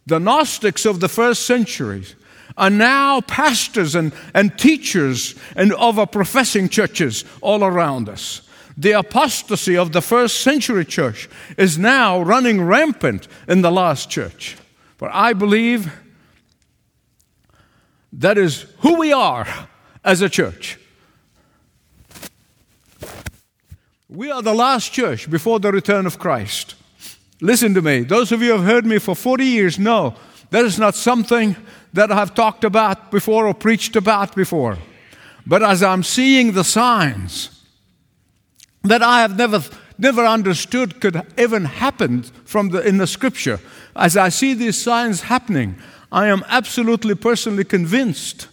The 0.07 0.19
Gnostics 0.19 0.85
of 0.85 0.99
the 0.99 1.09
first 1.09 1.45
centuries 1.45 2.15
are 2.57 2.71
now 2.71 3.21
pastors 3.21 3.93
and, 3.93 4.11
and 4.33 4.57
teachers 4.57 5.35
and 5.55 5.73
of 5.73 5.99
our 5.99 6.07
professing 6.07 6.69
churches 6.69 7.23
all 7.41 7.63
around 7.63 8.09
us. 8.09 8.41
The 8.75 8.93
apostasy 8.93 9.77
of 9.77 9.91
the 9.91 10.01
first 10.01 10.41
century 10.41 10.85
church 10.85 11.29
is 11.57 11.77
now 11.77 12.21
running 12.21 12.61
rampant 12.61 13.27
in 13.47 13.61
the 13.61 13.71
last 13.71 14.09
church. 14.09 14.57
But 14.97 15.11
I 15.13 15.33
believe 15.33 15.91
that 18.13 18.37
is 18.37 18.65
who 18.79 18.97
we 18.97 19.13
are 19.13 19.47
as 20.03 20.21
a 20.21 20.29
church. 20.29 20.79
We 24.09 24.31
are 24.31 24.41
the 24.41 24.55
last 24.55 24.91
church 24.91 25.29
before 25.29 25.59
the 25.59 25.71
return 25.71 26.07
of 26.07 26.17
Christ. 26.17 26.75
Listen 27.41 27.73
to 27.75 27.81
me. 27.81 28.01
Those 28.01 28.31
of 28.31 28.41
you 28.41 28.51
who 28.51 28.57
have 28.57 28.65
heard 28.65 28.85
me 28.85 28.97
for 28.97 29.15
40 29.15 29.45
years 29.45 29.77
know 29.77 30.15
that 30.49 30.65
is 30.65 30.79
not 30.79 30.95
something 30.95 31.55
that 31.93 32.11
I've 32.11 32.33
talked 32.33 32.63
about 32.63 33.11
before 33.11 33.47
or 33.47 33.53
preached 33.53 33.95
about 33.95 34.35
before. 34.35 34.77
But 35.45 35.63
as 35.63 35.81
I'm 35.83 36.03
seeing 36.03 36.53
the 36.53 36.63
signs 36.63 37.63
that 38.83 39.01
I 39.01 39.21
have 39.21 39.37
never, 39.37 39.63
never 39.97 40.25
understood 40.25 41.01
could 41.01 41.21
even 41.37 41.65
happen 41.65 42.23
from 42.23 42.69
the, 42.69 42.85
in 42.87 42.97
the 42.97 43.07
scripture, 43.07 43.59
as 43.95 44.17
I 44.17 44.29
see 44.29 44.53
these 44.53 44.81
signs 44.81 45.21
happening, 45.21 45.75
I 46.11 46.27
am 46.27 46.43
absolutely 46.47 47.15
personally 47.15 47.63
convinced 47.63 48.47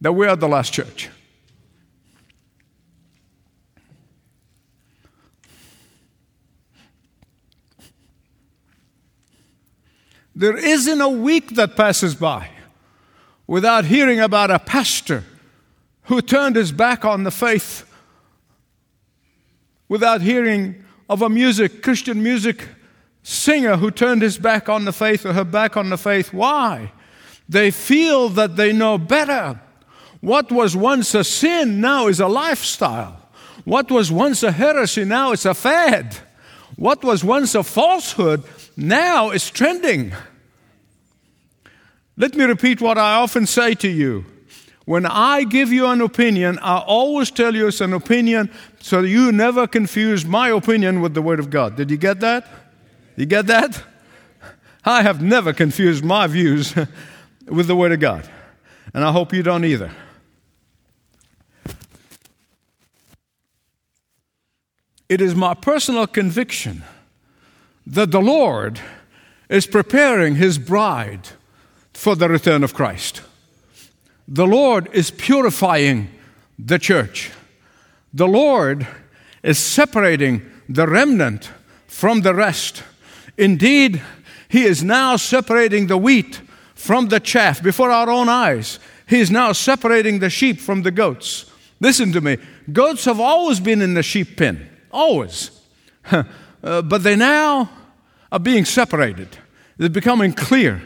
that 0.00 0.12
we 0.12 0.26
are 0.26 0.36
the 0.36 0.48
last 0.48 0.72
church. 0.72 1.08
There 10.34 10.56
isn't 10.56 11.00
a 11.00 11.08
week 11.08 11.54
that 11.54 11.76
passes 11.76 12.14
by 12.14 12.50
without 13.46 13.86
hearing 13.86 14.20
about 14.20 14.50
a 14.50 14.58
pastor 14.58 15.24
who 16.02 16.20
turned 16.20 16.56
his 16.56 16.72
back 16.72 17.06
on 17.06 17.24
the 17.24 17.30
faith, 17.30 17.90
without 19.88 20.20
hearing 20.20 20.84
of 21.08 21.22
a 21.22 21.30
music, 21.30 21.82
Christian 21.82 22.22
music 22.22 22.68
singer 23.26 23.76
who 23.76 23.90
turned 23.90 24.22
his 24.22 24.38
back 24.38 24.68
on 24.68 24.84
the 24.84 24.92
faith 24.92 25.26
or 25.26 25.32
her 25.32 25.44
back 25.44 25.76
on 25.76 25.90
the 25.90 25.98
faith. 25.98 26.32
Why? 26.32 26.92
They 27.48 27.72
feel 27.72 28.28
that 28.30 28.54
they 28.54 28.72
know 28.72 28.98
better. 28.98 29.60
What 30.20 30.52
was 30.52 30.76
once 30.76 31.12
a 31.12 31.24
sin 31.24 31.80
now 31.80 32.06
is 32.06 32.20
a 32.20 32.28
lifestyle. 32.28 33.20
What 33.64 33.90
was 33.90 34.12
once 34.12 34.44
a 34.44 34.52
heresy, 34.52 35.04
now 35.04 35.32
is 35.32 35.44
a 35.44 35.54
fad. 35.54 36.16
What 36.76 37.02
was 37.02 37.24
once 37.24 37.56
a 37.56 37.64
falsehood, 37.64 38.44
now 38.76 39.30
is 39.30 39.50
trending. 39.50 40.12
Let 42.16 42.36
me 42.36 42.44
repeat 42.44 42.80
what 42.80 42.96
I 42.96 43.14
often 43.14 43.46
say 43.46 43.74
to 43.74 43.88
you. 43.88 44.24
When 44.84 45.04
I 45.04 45.42
give 45.42 45.72
you 45.72 45.86
an 45.86 46.00
opinion, 46.00 46.60
I 46.62 46.78
always 46.78 47.32
tell 47.32 47.56
you 47.56 47.66
it's 47.66 47.80
an 47.80 47.92
opinion 47.92 48.52
so 48.78 49.00
you 49.00 49.32
never 49.32 49.66
confuse 49.66 50.24
my 50.24 50.50
opinion 50.50 51.00
with 51.00 51.14
the 51.14 51.22
Word 51.22 51.40
of 51.40 51.50
God. 51.50 51.74
Did 51.74 51.90
you 51.90 51.96
get 51.96 52.20
that? 52.20 52.65
You 53.16 53.26
get 53.26 53.46
that? 53.46 53.82
I 54.84 55.02
have 55.02 55.20
never 55.20 55.52
confused 55.52 56.04
my 56.04 56.26
views 56.26 56.74
with 57.46 57.66
the 57.66 57.74
Word 57.74 57.92
of 57.92 58.00
God. 58.00 58.28
And 58.94 59.04
I 59.04 59.10
hope 59.10 59.32
you 59.32 59.42
don't 59.42 59.64
either. 59.64 59.90
It 65.08 65.20
is 65.20 65.34
my 65.34 65.54
personal 65.54 66.06
conviction 66.06 66.82
that 67.86 68.10
the 68.10 68.20
Lord 68.20 68.80
is 69.48 69.66
preparing 69.66 70.36
His 70.36 70.58
bride 70.58 71.28
for 71.92 72.16
the 72.16 72.28
return 72.28 72.64
of 72.64 72.74
Christ. 72.74 73.22
The 74.28 74.46
Lord 74.46 74.88
is 74.92 75.10
purifying 75.10 76.10
the 76.58 76.78
church. 76.78 77.30
The 78.12 78.26
Lord 78.26 78.86
is 79.42 79.58
separating 79.58 80.42
the 80.68 80.88
remnant 80.88 81.50
from 81.86 82.22
the 82.22 82.34
rest. 82.34 82.82
Indeed, 83.36 84.02
He 84.48 84.64
is 84.64 84.82
now 84.82 85.16
separating 85.16 85.88
the 85.88 85.98
wheat 85.98 86.40
from 86.74 87.08
the 87.08 87.20
chaff 87.20 87.62
before 87.62 87.90
our 87.90 88.08
own 88.08 88.28
eyes. 88.28 88.78
He 89.08 89.20
is 89.20 89.30
now 89.30 89.52
separating 89.52 90.18
the 90.18 90.30
sheep 90.30 90.60
from 90.60 90.82
the 90.82 90.90
goats. 90.90 91.50
Listen 91.80 92.12
to 92.12 92.20
me. 92.20 92.38
Goats 92.72 93.04
have 93.04 93.20
always 93.20 93.60
been 93.60 93.82
in 93.82 93.94
the 93.94 94.02
sheep 94.02 94.36
pen, 94.36 94.68
always. 94.90 95.50
uh, 96.10 96.22
but 96.62 97.02
they 97.02 97.16
now 97.16 97.68
are 98.32 98.38
being 98.38 98.64
separated. 98.64 99.28
They're 99.76 99.88
becoming 99.88 100.32
clear. 100.32 100.82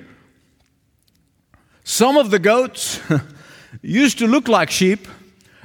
Some 1.84 2.16
of 2.16 2.30
the 2.30 2.38
goats 2.38 3.00
used 3.82 4.18
to 4.18 4.26
look 4.26 4.48
like 4.48 4.70
sheep 4.70 5.06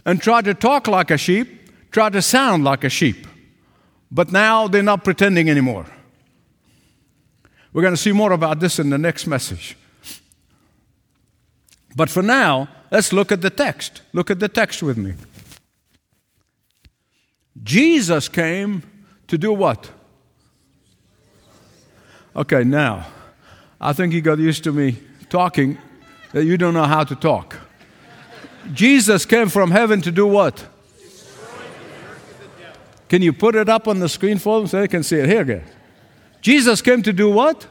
and 0.05 0.21
try 0.21 0.41
to 0.41 0.53
talk 0.53 0.87
like 0.87 1.11
a 1.11 1.17
sheep, 1.17 1.69
try 1.91 2.09
to 2.09 2.21
sound 2.21 2.63
like 2.63 2.83
a 2.83 2.89
sheep. 2.89 3.27
But 4.11 4.31
now 4.31 4.67
they're 4.67 4.83
not 4.83 5.03
pretending 5.03 5.49
anymore. 5.49 5.85
We're 7.75 7.81
going 7.81 7.93
to 7.93 8.01
see 8.01 8.13
more 8.13 8.31
about 8.31 8.61
this 8.61 8.79
in 8.79 8.89
the 8.89 8.97
next 8.97 9.27
message. 9.27 9.75
But 11.93 12.09
for 12.09 12.23
now, 12.23 12.69
let's 12.89 13.11
look 13.11 13.33
at 13.33 13.41
the 13.41 13.49
text. 13.49 14.01
Look 14.13 14.31
at 14.31 14.39
the 14.39 14.47
text 14.47 14.81
with 14.81 14.95
me. 14.97 15.15
Jesus 17.61 18.29
came 18.29 18.81
to 19.27 19.37
do 19.37 19.51
what? 19.51 19.91
Okay, 22.33 22.63
now, 22.63 23.07
I 23.81 23.91
think 23.91 24.13
you 24.13 24.21
got 24.21 24.39
used 24.39 24.63
to 24.63 24.71
me 24.71 24.97
talking 25.27 25.77
that 26.31 26.45
you 26.45 26.57
don't 26.57 26.75
know 26.75 26.85
how 26.85 27.03
to 27.03 27.13
talk. 27.13 27.57
Jesus 28.71 29.25
came 29.25 29.49
from 29.49 29.71
heaven 29.71 29.99
to 30.03 30.11
do 30.13 30.25
what? 30.25 30.65
Can 33.09 33.21
you 33.21 33.33
put 33.33 33.53
it 33.53 33.67
up 33.67 33.85
on 33.89 33.99
the 33.99 34.07
screen 34.07 34.37
for 34.37 34.59
them 34.59 34.67
so 34.67 34.79
they 34.79 34.87
can 34.87 35.03
see 35.03 35.17
it? 35.17 35.27
Here, 35.27 35.43
guys. 35.43 35.63
Jesus 36.45 36.79
came 36.79 37.01
to 37.01 37.11
do 37.11 37.27
what? 37.27 37.65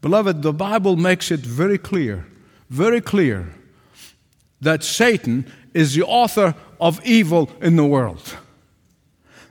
Beloved, 0.00 0.42
the 0.42 0.52
Bible 0.52 0.96
makes 0.96 1.32
it 1.32 1.40
very 1.40 1.76
clear, 1.76 2.24
very 2.70 3.00
clear, 3.00 3.52
that 4.60 4.84
Satan 4.84 5.44
is 5.74 5.96
the 5.96 6.04
author 6.04 6.54
of 6.80 7.04
evil 7.04 7.50
in 7.60 7.74
the 7.74 7.84
world. 7.84 8.36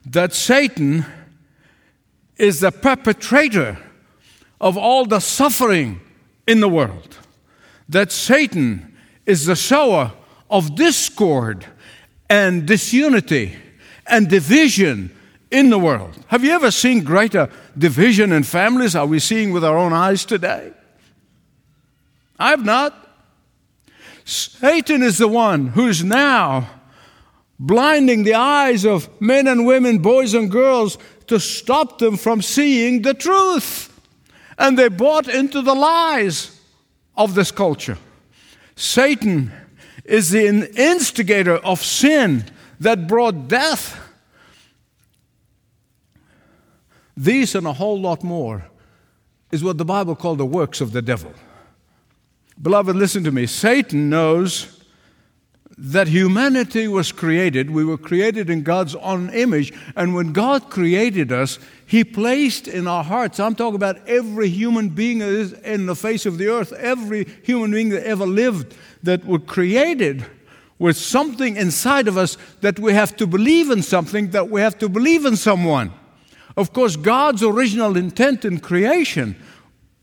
That 0.05 0.33
Satan 0.33 1.05
is 2.37 2.61
the 2.61 2.71
perpetrator 2.71 3.77
of 4.61 4.77
all 4.77 5.03
the 5.05 5.19
suffering 5.19 5.99
in 6.47 6.61
the 6.61 6.69
world. 6.69 7.17
That 7.89 8.13
Satan 8.13 8.95
is 9.25 9.47
the 9.47 9.57
sower 9.57 10.13
of 10.49 10.77
discord 10.77 11.65
and 12.29 12.65
disunity 12.65 13.55
and 14.05 14.29
division 14.29 15.11
in 15.51 15.69
the 15.69 15.79
world. 15.79 16.17
Have 16.27 16.43
you 16.43 16.51
ever 16.51 16.71
seen 16.71 17.03
greater 17.03 17.49
division 17.77 18.31
in 18.31 18.43
families? 18.43 18.95
Are 18.95 19.05
we 19.05 19.19
seeing 19.19 19.51
with 19.51 19.63
our 19.63 19.77
own 19.77 19.93
eyes 19.93 20.25
today? 20.25 20.73
I 22.39 22.49
have 22.49 22.65
not. 22.65 22.93
Satan 24.25 25.03
is 25.03 25.17
the 25.17 25.27
one 25.27 25.67
who's 25.67 26.03
now 26.03 26.69
blinding 27.59 28.23
the 28.23 28.35
eyes 28.35 28.85
of 28.85 29.09
men 29.21 29.47
and 29.47 29.65
women, 29.65 29.99
boys 29.99 30.33
and 30.33 30.51
girls, 30.51 30.97
to 31.27 31.39
stop 31.39 31.97
them 31.99 32.17
from 32.17 32.41
seeing 32.41 33.01
the 33.01 33.13
truth. 33.13 33.93
And 34.57 34.77
they 34.77 34.89
bought 34.89 35.27
into 35.27 35.61
the 35.61 35.73
lies 35.73 36.59
of 37.15 37.35
this 37.35 37.51
culture. 37.51 37.97
Satan 38.75 39.51
is 40.07 40.31
the 40.31 40.47
instigator 40.75 41.57
of 41.57 41.83
sin 41.83 42.45
that 42.79 43.07
brought 43.07 43.47
death. 43.47 43.99
These 47.15 47.55
and 47.55 47.67
a 47.67 47.73
whole 47.73 47.99
lot 47.99 48.23
more 48.23 48.65
is 49.51 49.63
what 49.63 49.77
the 49.77 49.85
Bible 49.85 50.15
called 50.15 50.37
the 50.37 50.45
works 50.45 50.81
of 50.81 50.91
the 50.91 51.01
devil. 51.01 51.33
Beloved, 52.61 52.95
listen 52.95 53.23
to 53.23 53.31
me. 53.31 53.45
Satan 53.45 54.09
knows 54.09 54.77
that 55.77 56.07
humanity 56.07 56.87
was 56.87 57.11
created. 57.11 57.69
We 57.69 57.85
were 57.85 57.99
created 57.99 58.49
in 58.49 58.63
God's 58.63 58.95
own 58.95 59.29
image. 59.29 59.71
And 59.95 60.15
when 60.15 60.33
God 60.33 60.71
created 60.71 61.31
us, 61.31 61.59
He 61.85 62.03
placed 62.03 62.67
in 62.67 62.87
our 62.87 63.03
hearts, 63.03 63.39
I'm 63.39 63.53
talking 63.53 63.75
about 63.75 64.07
every 64.07 64.49
human 64.49 64.89
being 64.89 65.21
in 65.21 65.85
the 65.85 65.95
face 65.95 66.25
of 66.25 66.39
the 66.39 66.47
earth, 66.47 66.73
every 66.73 67.27
human 67.43 67.71
being 67.71 67.89
that 67.89 68.07
ever 68.07 68.25
lived, 68.25 68.75
that 69.07 69.25
were 69.25 69.39
created 69.39 70.25
with 70.77 70.97
something 70.97 71.55
inside 71.55 72.09
of 72.09 72.17
us 72.17 72.37
that 72.59 72.77
we 72.77 72.91
have 72.91 73.15
to 73.15 73.25
believe 73.25 73.71
in 73.71 73.81
something, 73.81 74.31
that 74.31 74.49
we 74.49 74.59
have 74.59 74.77
to 74.77 74.89
believe 74.89 75.25
in 75.25 75.37
someone. 75.37 75.93
Of 76.57 76.73
course, 76.73 76.97
God's 76.97 77.41
original 77.41 77.95
intent 77.95 78.43
in 78.43 78.59
creation 78.59 79.37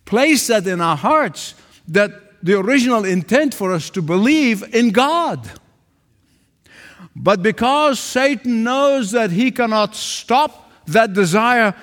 placed 0.07 0.49
that 0.49 0.67
in 0.67 0.81
our 0.81 0.97
hearts, 0.97 1.55
that 1.87 2.13
the 2.43 2.59
original 2.59 3.05
intent 3.05 3.53
for 3.53 3.75
us 3.75 3.91
to 3.91 4.01
believe 4.01 4.75
in 4.75 4.91
God. 4.91 5.51
But 7.15 7.43
because 7.43 8.01
Satan 8.01 8.65
knows 8.65 9.11
that 9.11 9.31
he 9.31 9.51
cannot 9.51 9.95
stop 9.95 10.73
that 10.87 11.13
desire 11.13 11.75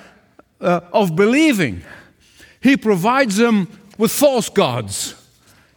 uh, 0.60 0.80
of 0.92 1.14
believing, 1.14 1.82
he 2.60 2.76
provides 2.76 3.36
them 3.36 3.68
with 3.96 4.10
false 4.10 4.48
gods. 4.48 5.14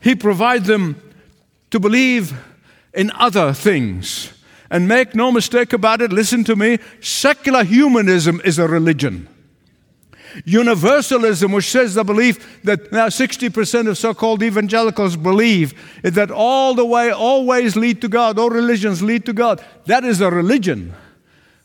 He 0.02 0.16
provides 0.16 0.66
them 0.66 1.02
to 1.76 1.80
believe 1.82 2.34
in 2.94 3.12
other 3.16 3.52
things. 3.52 4.32
And 4.72 4.88
make 4.88 5.14
no 5.14 5.30
mistake 5.30 5.74
about 5.74 6.02
it, 6.02 6.14
listen 6.14 6.46
to 6.46 6.56
me 6.56 6.80
secular 7.02 7.66
humanism 7.66 8.40
is 8.46 8.58
a 8.60 8.66
religion. 8.66 9.28
Universalism, 10.46 11.52
which 11.52 11.70
says 11.70 11.96
the 11.96 12.06
belief 12.06 12.64
that 12.64 12.94
now 12.94 13.08
60% 13.08 13.90
of 13.90 13.98
so 13.98 14.14
called 14.14 14.42
evangelicals 14.42 15.18
believe 15.18 15.74
that 16.02 16.32
all 16.32 16.76
the 16.76 16.86
way 16.86 17.12
always 17.12 17.76
lead 17.76 18.00
to 18.00 18.08
God, 18.08 18.40
all 18.40 18.50
religions 18.50 19.04
lead 19.04 19.26
to 19.26 19.34
God, 19.34 19.62
that 19.86 20.06
is 20.06 20.22
a 20.22 20.32
religion. 20.32 20.94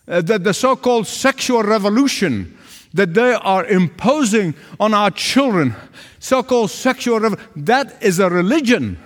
Uh, 0.09 0.23
that 0.23 0.43
the 0.43 0.53
so 0.53 0.75
called 0.75 1.07
sexual 1.07 1.63
revolution 1.63 2.59
that 2.95 3.15
they 3.15 3.35
are 3.35 3.65
imposing 3.67 4.55
on 4.81 4.93
our 4.93 5.13
children, 5.13 5.77
so 6.19 6.43
called 6.43 6.73
sexual 6.73 7.21
revolution, 7.21 7.49
that 7.55 8.03
is 8.03 8.19
a 8.19 8.29
religion. 8.29 8.99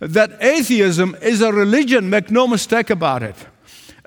That 0.00 0.42
atheism 0.42 1.16
is 1.20 1.40
a 1.40 1.52
religion, 1.52 2.08
make 2.08 2.30
no 2.30 2.46
mistake 2.46 2.90
about 2.90 3.22
it. 3.22 3.36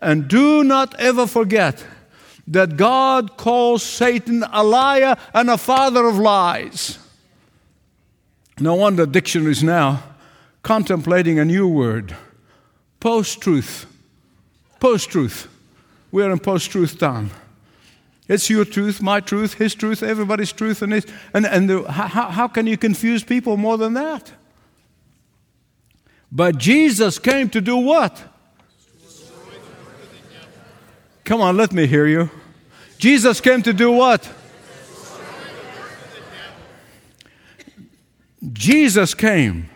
And 0.01 0.27
do 0.27 0.63
not 0.63 0.99
ever 0.99 1.27
forget 1.27 1.85
that 2.47 2.77
God 2.77 3.37
calls 3.37 3.83
Satan 3.83 4.43
a 4.51 4.63
liar 4.63 5.15
and 5.33 5.49
a 5.49 5.57
father 5.57 6.05
of 6.07 6.17
lies. 6.17 6.97
No 8.59 8.75
wonder 8.75 9.05
dictionaries 9.05 9.63
now 9.63 10.03
contemplating 10.63 11.39
a 11.39 11.45
new 11.45 11.67
word 11.67 12.15
post 12.99 13.41
truth. 13.41 13.85
Post 14.79 15.09
truth. 15.09 15.47
We're 16.11 16.31
in 16.31 16.39
post 16.39 16.71
truth 16.71 16.97
time. 16.97 17.31
It's 18.27 18.49
your 18.49 18.65
truth, 18.65 19.01
my 19.01 19.19
truth, 19.19 19.55
his 19.55 19.75
truth, 19.75 20.01
everybody's 20.03 20.51
truth. 20.51 20.81
And, 20.81 20.93
and, 21.33 21.45
and 21.45 21.69
the, 21.69 21.91
how, 21.91 22.29
how 22.29 22.47
can 22.47 22.65
you 22.65 22.77
confuse 22.77 23.23
people 23.23 23.57
more 23.57 23.77
than 23.77 23.93
that? 23.93 24.31
But 26.31 26.57
Jesus 26.57 27.19
came 27.19 27.49
to 27.49 27.59
do 27.59 27.77
what? 27.77 28.23
Come 31.23 31.41
on, 31.41 31.57
let 31.57 31.73
me 31.73 31.85
hear 31.87 32.07
you. 32.07 32.29
Jesus 32.97 33.41
came 33.41 33.61
to 33.63 33.73
do 33.73 33.91
what? 33.91 34.29
Jesus 38.53 39.13
came 39.13 39.69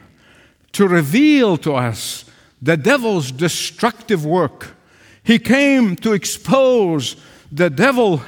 to 0.71 0.87
reveal 0.87 1.57
to 1.57 1.73
us 1.73 2.25
the 2.61 2.77
devil's 2.77 3.31
destructive 3.31 4.25
work. 4.25 4.75
He 5.23 5.39
came 5.39 5.95
to 5.97 6.13
expose 6.13 7.15
the 7.51 7.69
devil 7.69 8.21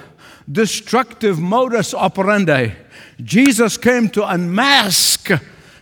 destructive 0.52 1.40
modus 1.40 1.94
operandi. 1.94 2.74
Jesus 3.22 3.78
came 3.78 4.10
to 4.10 4.28
unmask 4.28 5.30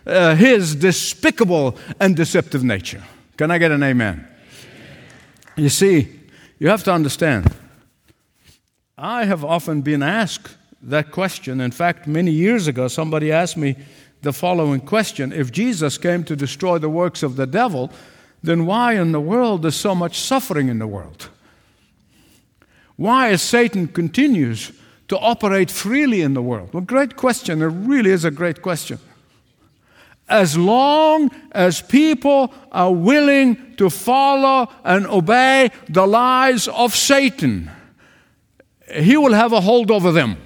uh, 0.06 0.36
his 0.36 0.76
despicable 0.76 1.78
and 2.00 2.16
deceptive 2.16 2.64
nature. 2.64 3.04
Can 3.38 3.52
I 3.52 3.58
get 3.58 3.72
an 3.72 3.84
amen? 3.84 4.28
You 5.56 5.70
see, 5.70 6.20
you 6.60 6.70
have 6.70 6.84
to 6.84 6.94
understand. 6.94 7.54
I 8.98 9.26
have 9.26 9.44
often 9.44 9.82
been 9.82 10.04
asked 10.04 10.56
that 10.82 11.12
question. 11.12 11.60
In 11.60 11.72
fact, 11.72 12.08
many 12.08 12.32
years 12.32 12.68
ago, 12.68 12.88
somebody 12.88 13.32
asked 13.32 13.58
me 13.58 13.76
the 14.22 14.34
following 14.34 14.82
question 14.82 15.34
If 15.34 15.52
Jesus 15.52 15.98
came 15.98 16.24
to 16.26 16.36
destroy 16.36 16.78
the 16.78 16.90
works 16.90 17.24
of 17.24 17.36
the 17.36 17.48
devil, 17.48 17.92
then 18.44 18.66
why 18.66 18.94
in 18.94 19.12
the 19.12 19.20
world 19.20 19.66
is 19.66 19.76
so 19.76 19.96
much 19.96 20.20
suffering 20.20 20.70
in 20.70 20.80
the 20.80 20.88
world? 20.88 21.30
Why 22.96 23.30
is 23.30 23.42
Satan 23.42 23.88
continues 23.88 24.72
to 25.08 25.18
operate 25.18 25.70
freely 25.70 26.22
in 26.22 26.34
the 26.34 26.42
world? 26.42 26.74
Well, 26.74 26.84
great 26.84 27.16
question. 27.16 27.62
It 27.62 27.66
really 27.66 28.12
is 28.12 28.24
a 28.24 28.32
great 28.32 28.62
question. 28.62 29.00
As 30.28 30.58
long 30.58 31.30
as 31.52 31.82
people 31.82 32.54
are 32.72 32.92
willing 32.92 33.76
to 33.76 33.90
follow 33.90 34.70
and 34.84 35.06
obey 35.06 35.70
the 35.88 36.08
lies 36.08 36.68
of 36.68 36.96
Satan, 36.96 37.70
he 38.92 39.18
will 39.18 39.34
have 39.34 39.54
a 39.54 39.62
hold 39.62 39.92
over 39.92 40.12
them. 40.12 40.38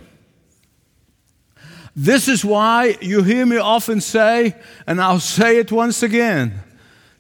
This 1.96 2.28
is 2.28 2.46
why 2.46 2.98
you 3.02 3.24
hear 3.24 3.46
me 3.46 3.58
often 3.58 4.02
say, 4.02 4.56
and 4.86 5.02
I'll 5.02 5.20
say 5.20 5.58
it 5.58 5.72
once 5.72 6.04
again 6.04 6.64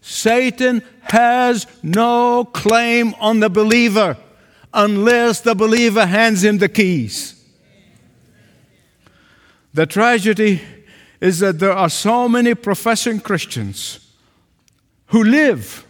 Satan 0.01 0.81
has 1.01 1.67
no 1.83 2.45
claim 2.45 3.13
on 3.19 3.39
the 3.41 3.49
believer 3.49 4.17
unless 4.73 5.41
the 5.41 5.55
believer 5.55 6.05
hands 6.05 6.43
him 6.43 6.57
the 6.57 6.69
keys. 6.69 7.35
The 9.73 9.85
tragedy 9.85 10.61
is 11.21 11.39
that 11.39 11.59
there 11.59 11.73
are 11.73 11.89
so 11.89 12.29
many 12.29 12.55
professing 12.55 13.19
Christians 13.19 13.99
who 15.07 15.23
live 15.23 15.85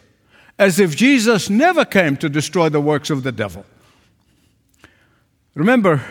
as 0.58 0.80
if 0.80 0.96
Jesus 0.96 1.50
never 1.50 1.86
came 1.86 2.18
to 2.18 2.30
destroy 2.30 2.70
the 2.70 2.82
works 2.82 3.10
of 3.10 3.24
the 3.24 3.32
devil. 3.32 3.65
Remember 5.56 6.02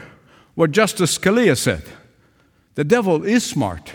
what 0.54 0.70
Justice 0.70 1.18
Scalia 1.18 1.56
said 1.56 1.82
the 2.74 2.84
devil 2.84 3.24
is 3.24 3.44
smart. 3.44 3.92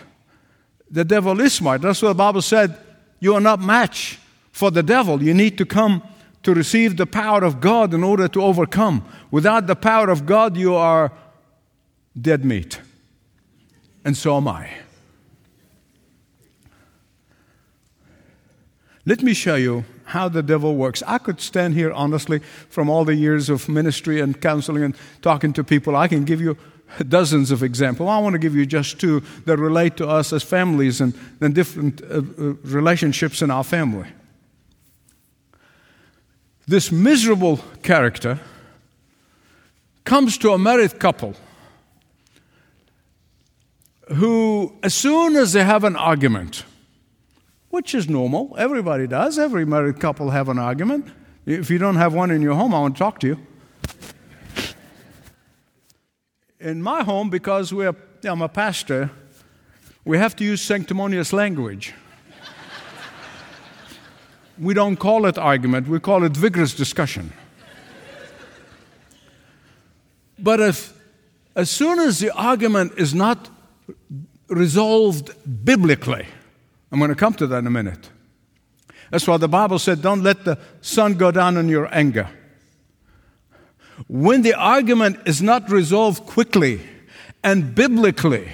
The 0.91 1.05
devil 1.05 1.39
is 1.39 1.53
smart. 1.53 1.81
That's 1.81 2.01
what 2.01 2.09
the 2.09 2.15
Bible 2.15 2.41
said. 2.41 2.77
You 3.19 3.33
are 3.33 3.41
not 3.41 3.59
match 3.61 4.19
for 4.51 4.69
the 4.69 4.83
devil. 4.83 5.23
You 5.23 5.33
need 5.33 5.57
to 5.57 5.65
come 5.65 6.03
to 6.43 6.53
receive 6.53 6.97
the 6.97 7.05
power 7.05 7.43
of 7.43 7.61
God 7.61 7.93
in 7.93 8.03
order 8.03 8.27
to 8.27 8.41
overcome. 8.41 9.05
Without 9.31 9.65
the 9.67 9.75
power 9.75 10.09
of 10.09 10.25
God, 10.25 10.57
you 10.57 10.75
are 10.75 11.11
dead 12.19 12.43
meat. 12.43 12.79
And 14.05 14.15
so 14.15 14.37
am 14.37 14.47
I. 14.47 14.69
Let 19.05 19.21
me 19.21 19.33
show 19.33 19.55
you 19.55 19.83
how 20.05 20.29
the 20.29 20.43
devil 20.43 20.75
works. 20.75 21.03
I 21.05 21.17
could 21.17 21.41
stand 21.41 21.73
here 21.73 21.91
honestly 21.91 22.39
from 22.69 22.89
all 22.89 23.03
the 23.03 23.15
years 23.15 23.49
of 23.49 23.67
ministry 23.67 24.21
and 24.21 24.39
counseling 24.39 24.83
and 24.83 24.95
talking 25.21 25.51
to 25.53 25.63
people. 25.63 25.95
I 25.95 26.07
can 26.07 26.23
give 26.23 26.39
you 26.39 26.57
dozens 27.07 27.51
of 27.51 27.63
examples. 27.63 28.09
I 28.09 28.19
want 28.19 28.33
to 28.33 28.39
give 28.39 28.55
you 28.55 28.65
just 28.65 28.99
two 28.99 29.21
that 29.45 29.57
relate 29.57 29.97
to 29.97 30.07
us 30.07 30.31
as 30.31 30.43
families 30.43 31.01
and, 31.01 31.13
and 31.41 31.53
different 31.55 32.01
uh, 32.01 32.17
uh, 32.17 32.21
relationships 32.63 33.41
in 33.41 33.51
our 33.51 33.63
family. 33.63 34.07
This 36.67 36.91
miserable 36.91 37.57
character 37.81 38.39
comes 40.05 40.37
to 40.37 40.51
a 40.51 40.57
married 40.57 40.99
couple 40.99 41.35
who, 44.09 44.73
as 44.83 44.93
soon 44.93 45.35
as 45.35 45.53
they 45.53 45.63
have 45.63 45.83
an 45.83 45.95
argument, 45.95 46.63
which 47.73 47.95
is 47.95 48.07
normal, 48.07 48.55
everybody 48.55 49.07
does, 49.07 49.39
every 49.39 49.65
married 49.65 49.99
couple 49.99 50.29
have 50.29 50.47
an 50.47 50.59
argument. 50.59 51.07
If 51.43 51.71
you 51.71 51.79
don't 51.79 51.95
have 51.95 52.13
one 52.13 52.29
in 52.29 52.39
your 52.39 52.53
home, 52.53 52.71
I 52.71 52.79
want 52.81 52.95
to 52.95 52.99
talk 52.99 53.19
to 53.21 53.27
you. 53.27 53.39
In 56.59 56.83
my 56.83 57.01
home, 57.01 57.31
because 57.31 57.73
we're, 57.73 57.95
I'm 58.25 58.43
a 58.43 58.47
pastor, 58.47 59.09
we 60.05 60.19
have 60.19 60.35
to 60.35 60.43
use 60.43 60.61
sanctimonious 60.61 61.33
language. 61.33 61.95
we 64.59 64.75
don't 64.75 64.97
call 64.97 65.25
it 65.25 65.39
argument, 65.39 65.87
we 65.87 65.99
call 65.99 66.23
it 66.23 66.37
vigorous 66.37 66.75
discussion. 66.75 67.33
But 70.37 70.59
if, 70.59 70.93
as 71.55 71.71
soon 71.71 71.97
as 71.97 72.19
the 72.19 72.29
argument 72.35 72.93
is 72.97 73.15
not 73.15 73.49
resolved 74.47 75.31
biblically, 75.65 76.27
I'm 76.93 76.99
going 76.99 77.09
to 77.09 77.15
come 77.15 77.33
to 77.33 77.47
that 77.47 77.57
in 77.57 77.65
a 77.65 77.71
minute. 77.71 78.11
That's 79.09 79.27
why 79.27 79.37
the 79.37 79.47
Bible 79.47 79.79
said, 79.79 80.03
Don't 80.03 80.21
let 80.21 80.45
the 80.45 80.59
sun 80.81 81.15
go 81.15 81.31
down 81.31 81.57
on 81.57 81.67
your 81.67 81.89
anger. 81.91 82.29
When 84.07 84.43
the 84.43 84.53
argument 84.53 85.21
is 85.25 85.41
not 85.41 85.71
resolved 85.71 86.27
quickly 86.27 86.81
and 87.43 87.73
biblically, 87.73 88.47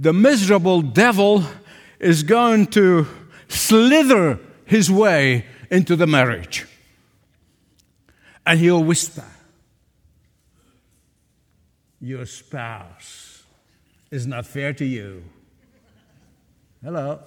the 0.00 0.14
miserable 0.14 0.80
devil 0.80 1.44
is 2.00 2.22
going 2.22 2.68
to 2.68 3.06
slither 3.48 4.40
his 4.64 4.90
way 4.90 5.44
into 5.70 5.94
the 5.94 6.06
marriage. 6.06 6.66
And 8.46 8.58
he'll 8.58 8.82
whisper, 8.82 9.26
Your 12.00 12.24
spouse 12.24 13.42
is 14.10 14.26
not 14.26 14.46
fair 14.46 14.72
to 14.72 14.86
you. 14.86 15.24
Hello. 16.82 17.20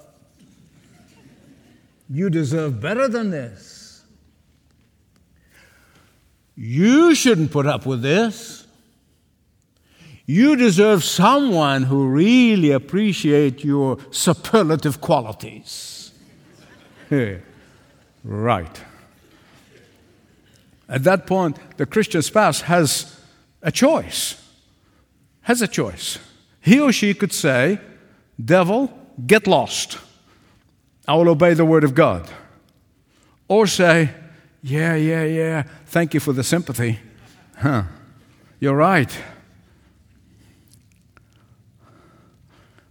You 2.10 2.30
deserve 2.30 2.80
better 2.80 3.08
than 3.08 3.32
this. 3.32 4.04
You 6.56 7.16
shouldn't 7.16 7.52
put 7.52 7.66
up 7.66 7.86
with 7.86 8.02
this. 8.02 8.66
You 10.26 10.56
deserve 10.56 11.04
someone 11.04 11.84
who 11.84 12.08
really 12.08 12.72
appreciates 12.72 13.64
your 13.64 13.98
superlative 14.10 15.02
qualities. 15.02 16.12
right. 18.24 18.82
At 20.88 21.04
that 21.04 21.28
point, 21.28 21.58
the 21.78 21.86
Christian 21.86 22.22
spouse 22.22 22.62
has 22.62 23.20
a 23.62 23.72
choice. 23.72 24.42
Has 25.42 25.62
a 25.62 25.68
choice. 25.68 26.18
He 26.62 26.80
or 26.80 26.92
she 26.92 27.14
could 27.14 27.34
say, 27.34 27.80
Devil, 28.44 28.92
get 29.28 29.46
lost. 29.46 30.00
I 31.08 31.16
will 31.16 31.30
obey 31.30 31.54
the 31.54 31.66
word 31.66 31.84
of 31.84 31.94
God. 31.94 32.30
Or 33.48 33.68
say, 33.68 34.12
Yeah, 34.62 34.96
yeah, 34.96 35.24
yeah, 35.24 35.64
thank 35.86 36.14
you 36.14 36.20
for 36.20 36.34
the 36.34 36.44
sympathy. 36.44 37.00
Huh, 37.58 37.84
you're 38.60 38.76
right. 38.76 39.16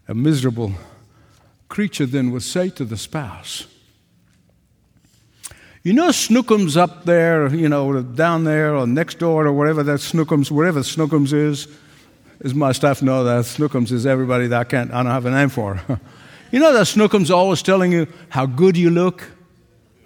A 0.06 0.14
miserable 0.14 0.72
creature 1.68 2.06
then 2.06 2.30
would 2.30 2.42
say 2.42 2.68
to 2.70 2.84
the 2.84 2.96
spouse, 2.96 3.66
You 5.82 5.92
know, 5.92 6.10
Snookums 6.10 6.76
up 6.76 7.04
there, 7.04 7.52
you 7.52 7.68
know, 7.68 8.02
down 8.02 8.44
there 8.44 8.76
or 8.76 8.86
next 8.86 9.18
door 9.18 9.46
or 9.46 9.52
wherever 9.52 9.82
that 9.82 10.00
Snookums, 10.00 10.50
wherever 10.50 10.80
Snookums 10.80 11.32
is, 11.32 11.66
as 12.44 12.54
my 12.54 12.72
staff 12.72 13.02
know 13.02 13.24
that 13.24 13.44
Snookums 13.44 13.90
is 13.90 14.06
everybody 14.06 14.46
that 14.48 14.60
I 14.60 14.64
can't, 14.64 14.92
I 14.92 15.02
don't 15.02 15.12
have 15.12 15.26
a 15.26 15.30
name 15.30 15.48
for. 15.48 15.80
You 16.54 16.60
know 16.60 16.72
that 16.72 16.86
Snookum's 16.86 17.32
always 17.32 17.62
telling 17.62 17.90
you 17.90 18.06
how 18.28 18.46
good 18.46 18.76
you 18.76 18.88
look? 18.88 19.28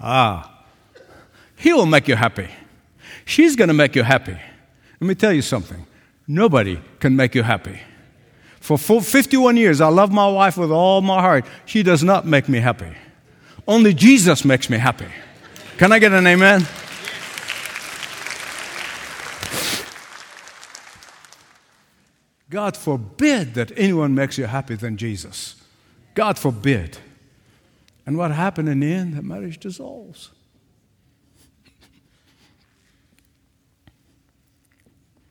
Ah, 0.00 0.64
he 1.56 1.74
will 1.74 1.84
make 1.84 2.08
you 2.08 2.16
happy. 2.16 2.48
She's 3.26 3.54
going 3.54 3.68
to 3.68 3.74
make 3.74 3.94
you 3.94 4.02
happy. 4.02 4.32
Let 4.98 5.06
me 5.06 5.14
tell 5.14 5.30
you 5.30 5.42
something 5.42 5.86
nobody 6.26 6.80
can 7.00 7.14
make 7.14 7.34
you 7.34 7.42
happy. 7.42 7.78
For 8.60 8.78
51 8.78 9.58
years, 9.58 9.82
I 9.82 9.88
love 9.88 10.10
my 10.10 10.26
wife 10.26 10.56
with 10.56 10.70
all 10.70 11.02
my 11.02 11.20
heart. 11.20 11.44
She 11.66 11.82
does 11.82 12.02
not 12.02 12.24
make 12.24 12.48
me 12.48 12.60
happy. 12.60 12.96
Only 13.66 13.92
Jesus 13.92 14.42
makes 14.42 14.70
me 14.70 14.78
happy. 14.78 15.08
Can 15.76 15.92
I 15.92 15.98
get 15.98 16.12
an 16.12 16.26
amen? 16.26 16.66
God 22.48 22.74
forbid 22.74 23.52
that 23.52 23.70
anyone 23.76 24.14
makes 24.14 24.38
you 24.38 24.46
happy 24.46 24.76
than 24.76 24.96
Jesus. 24.96 25.54
God 26.14 26.38
forbid. 26.38 26.98
And 28.06 28.16
what 28.16 28.30
happened 28.30 28.68
in 28.68 28.80
the 28.80 28.92
end? 28.92 29.14
The 29.14 29.22
marriage 29.22 29.58
dissolves. 29.58 30.30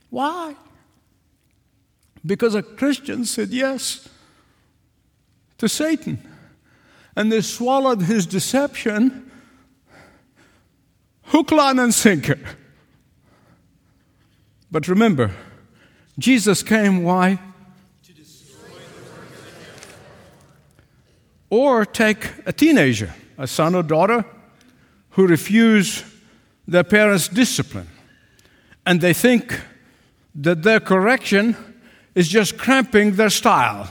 Why? 0.09 0.55
Because 2.25 2.55
a 2.55 2.63
Christian 2.63 3.25
said 3.25 3.49
yes 3.49 4.07
to 5.57 5.67
Satan. 5.67 6.19
and 7.17 7.31
they 7.31 7.41
swallowed 7.41 8.03
his 8.03 8.27
deception 8.27 9.29
hook, 11.23 11.51
line, 11.51 11.79
and 11.79 11.93
sinker. 11.93 12.39
But 14.71 14.87
remember, 14.87 15.31
Jesus 16.19 16.63
came, 16.63 17.03
why? 17.03 17.39
Or 21.49 21.85
take 21.85 22.29
a 22.45 22.51
teenager, 22.51 23.13
a 23.37 23.47
son 23.47 23.75
or 23.75 23.83
daughter, 23.83 24.25
who 25.11 25.27
refuse 25.27 26.03
their 26.67 26.83
parents' 26.83 27.27
discipline. 27.27 27.87
And 28.85 29.01
they 29.01 29.13
think 29.13 29.61
that 30.35 30.63
their 30.63 30.79
correction 30.79 31.55
is 32.13 32.27
just 32.27 32.57
cramping 32.57 33.13
their 33.13 33.29
style. 33.29 33.89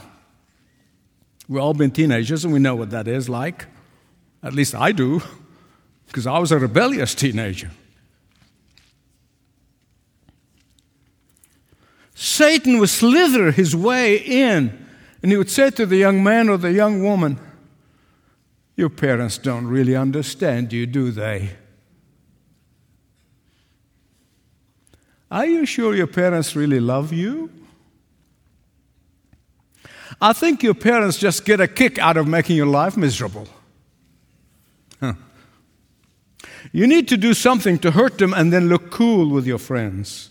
We've 1.47 1.61
all 1.61 1.73
been 1.73 1.91
teenagers 1.91 2.43
and 2.43 2.53
we 2.53 2.59
know 2.59 2.75
what 2.75 2.91
that 2.91 3.07
is 3.07 3.29
like. 3.29 3.65
At 4.43 4.53
least 4.53 4.75
I 4.75 4.91
do, 4.91 5.21
because 6.07 6.27
I 6.27 6.37
was 6.39 6.51
a 6.51 6.59
rebellious 6.59 7.15
teenager. 7.15 7.71
Satan 12.13 12.79
would 12.79 12.89
slither 12.89 13.51
his 13.51 13.75
way 13.75 14.17
in, 14.17 14.85
and 15.21 15.31
he 15.31 15.37
would 15.37 15.49
say 15.49 15.69
to 15.71 15.85
the 15.85 15.97
young 15.97 16.23
man 16.23 16.49
or 16.49 16.57
the 16.57 16.71
young 16.71 17.03
woman, 17.03 17.39
Your 18.77 18.89
parents 18.89 19.39
don't 19.39 19.67
really 19.67 19.95
understand 19.95 20.71
you, 20.71 20.85
do 20.85 21.09
they? 21.11 21.49
Are 25.31 25.47
you 25.47 25.65
sure 25.65 25.95
your 25.95 26.07
parents 26.07 26.55
really 26.55 26.79
love 26.79 27.11
you? 27.11 27.49
I 30.21 30.31
think 30.31 30.61
your 30.61 30.75
parents 30.75 31.17
just 31.17 31.43
get 31.43 31.59
a 31.59 31.67
kick 31.67 31.97
out 31.97 32.17
of 32.17 32.27
making 32.27 32.55
your 32.55 32.67
life 32.67 32.95
miserable. 32.95 33.47
Huh. 34.99 35.13
You 36.71 36.85
need 36.85 37.07
to 37.09 37.17
do 37.17 37.33
something 37.33 37.79
to 37.79 37.91
hurt 37.91 38.19
them 38.19 38.33
and 38.33 38.53
then 38.53 38.69
look 38.69 38.91
cool 38.91 39.29
with 39.29 39.47
your 39.47 39.59
friends. 39.59 40.29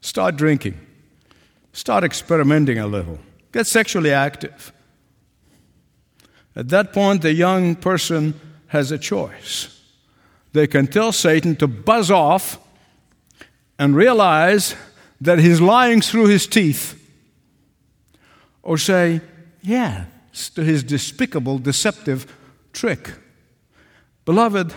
Start 0.00 0.36
drinking. 0.36 0.78
Start 1.72 2.02
experimenting 2.02 2.78
a 2.78 2.86
little. 2.86 3.20
Get 3.52 3.66
sexually 3.66 4.12
active. 4.12 4.72
At 6.56 6.68
that 6.68 6.92
point, 6.92 7.22
the 7.22 7.32
young 7.32 7.76
person 7.76 8.38
has 8.68 8.90
a 8.90 8.98
choice. 8.98 9.80
They 10.52 10.66
can 10.66 10.86
tell 10.86 11.12
Satan 11.12 11.56
to 11.56 11.68
buzz 11.68 12.10
off 12.10 12.58
and 13.78 13.94
realize 13.94 14.74
that 15.20 15.38
he's 15.38 15.60
lying 15.60 16.00
through 16.00 16.26
his 16.26 16.46
teeth, 16.46 16.96
or 18.62 18.78
say, 18.78 19.20
yeah, 19.62 20.06
to 20.54 20.62
his 20.62 20.82
despicable, 20.82 21.58
deceptive 21.58 22.26
trick. 22.72 23.12
Beloved, 24.24 24.74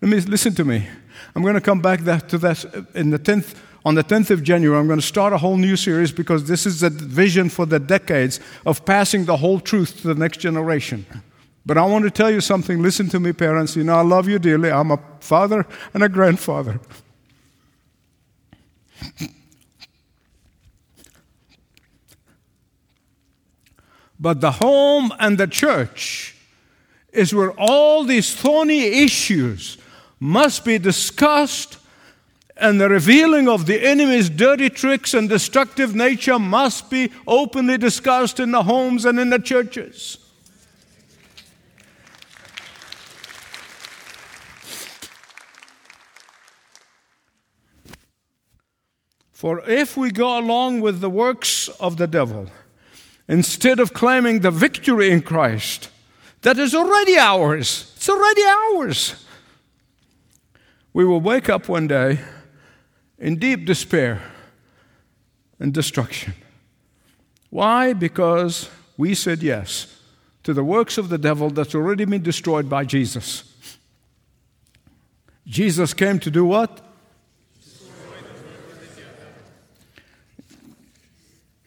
let 0.00 0.08
me 0.08 0.20
listen 0.20 0.54
to 0.54 0.64
me. 0.64 0.86
I'm 1.34 1.42
going 1.42 1.54
to 1.54 1.60
come 1.60 1.80
back 1.80 2.00
to 2.28 2.38
that 2.38 2.64
in 2.94 3.10
the 3.10 3.18
10th 3.18 3.54
on 3.88 3.94
the 3.94 4.04
10th 4.04 4.28
of 4.30 4.42
January, 4.42 4.78
I'm 4.78 4.86
going 4.86 5.00
to 5.00 5.06
start 5.06 5.32
a 5.32 5.38
whole 5.38 5.56
new 5.56 5.74
series 5.74 6.12
because 6.12 6.46
this 6.46 6.66
is 6.66 6.80
the 6.80 6.90
vision 6.90 7.48
for 7.48 7.64
the 7.64 7.78
decades 7.78 8.38
of 8.66 8.84
passing 8.84 9.24
the 9.24 9.38
whole 9.38 9.60
truth 9.60 10.02
to 10.02 10.08
the 10.08 10.14
next 10.14 10.40
generation. 10.40 11.06
But 11.64 11.78
I 11.78 11.86
want 11.86 12.04
to 12.04 12.10
tell 12.10 12.30
you 12.30 12.42
something. 12.42 12.82
Listen 12.82 13.08
to 13.08 13.18
me, 13.18 13.32
parents. 13.32 13.76
You 13.76 13.84
know, 13.84 13.94
I 13.94 14.02
love 14.02 14.28
you 14.28 14.38
dearly. 14.38 14.70
I'm 14.70 14.90
a 14.90 14.98
father 15.20 15.66
and 15.94 16.02
a 16.02 16.08
grandfather. 16.10 16.80
But 24.20 24.42
the 24.42 24.50
home 24.50 25.14
and 25.18 25.38
the 25.38 25.46
church 25.46 26.36
is 27.10 27.34
where 27.34 27.52
all 27.52 28.04
these 28.04 28.34
thorny 28.34 29.02
issues 29.02 29.78
must 30.20 30.66
be 30.66 30.76
discussed 30.76 31.78
and 32.58 32.80
the 32.80 32.88
revealing 32.88 33.48
of 33.48 33.66
the 33.66 33.86
enemy's 33.86 34.28
dirty 34.28 34.68
tricks 34.68 35.14
and 35.14 35.28
destructive 35.28 35.94
nature 35.94 36.38
must 36.38 36.90
be 36.90 37.10
openly 37.26 37.78
discussed 37.78 38.40
in 38.40 38.50
the 38.50 38.64
homes 38.64 39.04
and 39.04 39.18
in 39.20 39.30
the 39.30 39.38
churches. 39.38 40.18
For 49.32 49.62
if 49.70 49.96
we 49.96 50.10
go 50.10 50.36
along 50.36 50.80
with 50.80 51.00
the 51.00 51.08
works 51.08 51.68
of 51.78 51.96
the 51.96 52.08
devil, 52.08 52.48
instead 53.28 53.78
of 53.78 53.92
claiming 53.92 54.40
the 54.40 54.50
victory 54.50 55.12
in 55.12 55.22
Christ, 55.22 55.90
that 56.42 56.58
is 56.58 56.74
already 56.74 57.16
ours, 57.16 57.92
it's 57.96 58.08
already 58.08 58.42
ours, 58.42 59.24
we 60.92 61.04
will 61.04 61.20
wake 61.20 61.48
up 61.48 61.68
one 61.68 61.86
day 61.86 62.18
in 63.18 63.36
deep 63.36 63.66
despair 63.66 64.22
and 65.58 65.72
destruction. 65.74 66.34
Why? 67.50 67.92
Because 67.92 68.68
we 68.96 69.14
said 69.14 69.42
yes 69.42 69.98
to 70.44 70.54
the 70.54 70.64
works 70.64 70.98
of 70.98 71.08
the 71.08 71.18
devil 71.18 71.50
that's 71.50 71.74
already 71.74 72.04
been 72.04 72.22
destroyed 72.22 72.68
by 72.68 72.84
Jesus. 72.84 73.44
Jesus 75.46 75.94
came 75.94 76.18
to 76.20 76.30
do 76.30 76.44
what? 76.44 76.84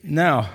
Now, 0.04 0.50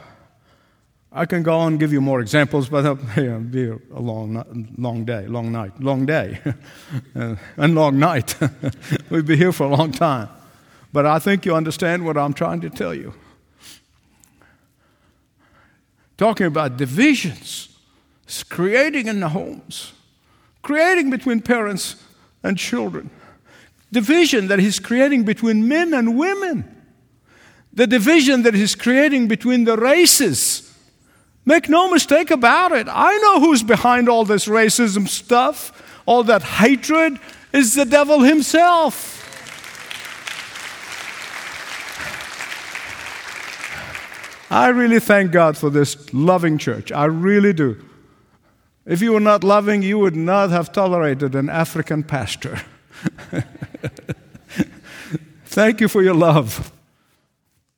I 1.11 1.25
can 1.25 1.41
go 1.41 1.57
on 1.57 1.73
and 1.73 1.79
give 1.79 1.93
you 1.93 2.01
more 2.01 2.19
examples, 2.19 2.69
but 2.69 2.85
uh, 2.85 2.95
it'll 3.17 3.39
be 3.39 3.69
a 3.69 3.99
long, 3.99 4.75
long 4.77 5.05
day, 5.05 5.25
long 5.25 5.51
night, 5.51 5.79
long 5.79 6.05
day, 6.05 6.39
uh, 7.15 7.35
and 7.55 7.75
long 7.75 7.97
night. 7.97 8.35
We'll 9.09 9.23
be 9.23 9.37
here 9.37 9.53
for 9.53 9.63
a 9.63 9.69
long 9.69 9.91
time. 9.91 10.27
But 10.93 11.05
I 11.05 11.19
think 11.19 11.45
you 11.45 11.55
understand 11.55 12.05
what 12.05 12.17
I'm 12.17 12.33
trying 12.33 12.61
to 12.61 12.69
tell 12.69 12.93
you. 12.93 13.13
Talking 16.17 16.47
about 16.47 16.77
divisions, 16.77 17.69
it's 18.23 18.43
creating 18.43 19.07
in 19.07 19.19
the 19.19 19.29
homes, 19.29 19.93
creating 20.63 21.09
between 21.09 21.41
parents 21.41 21.95
and 22.41 22.57
children, 22.57 23.09
division 23.91 24.47
that 24.47 24.59
he's 24.59 24.79
creating 24.79 25.23
between 25.23 25.67
men 25.67 25.93
and 25.93 26.17
women, 26.17 26.75
the 27.71 27.85
division 27.85 28.41
that 28.41 28.55
he's 28.55 28.73
creating 28.73 29.27
between 29.27 29.65
the 29.65 29.77
races. 29.77 30.73
Make 31.45 31.69
no 31.69 31.89
mistake 31.89 32.31
about 32.31 32.71
it. 32.71 32.87
I 32.89 33.17
know 33.19 33.39
who's 33.39 33.61
behind 33.61 34.09
all 34.09 34.25
this 34.25 34.47
racism 34.47 35.07
stuff, 35.07 36.01
all 36.05 36.23
that 36.23 36.41
hatred 36.41 37.19
is 37.53 37.75
the 37.75 37.85
devil 37.85 38.21
himself. 38.21 39.17
I 44.49 44.69
really 44.69 44.99
thank 44.99 45.31
God 45.31 45.57
for 45.57 45.69
this 45.69 46.13
loving 46.13 46.57
church. 46.57 46.91
I 46.91 47.05
really 47.05 47.53
do. 47.53 47.83
If 48.85 49.01
you 49.01 49.11
were 49.11 49.19
not 49.19 49.43
loving, 49.43 49.81
you 49.81 49.99
would 49.99 50.15
not 50.15 50.49
have 50.49 50.71
tolerated 50.71 51.35
an 51.35 51.49
African 51.49 52.03
pastor. 52.03 52.61
thank 55.45 55.81
you 55.81 55.89
for 55.89 56.01
your 56.01 56.13
love. 56.13 56.71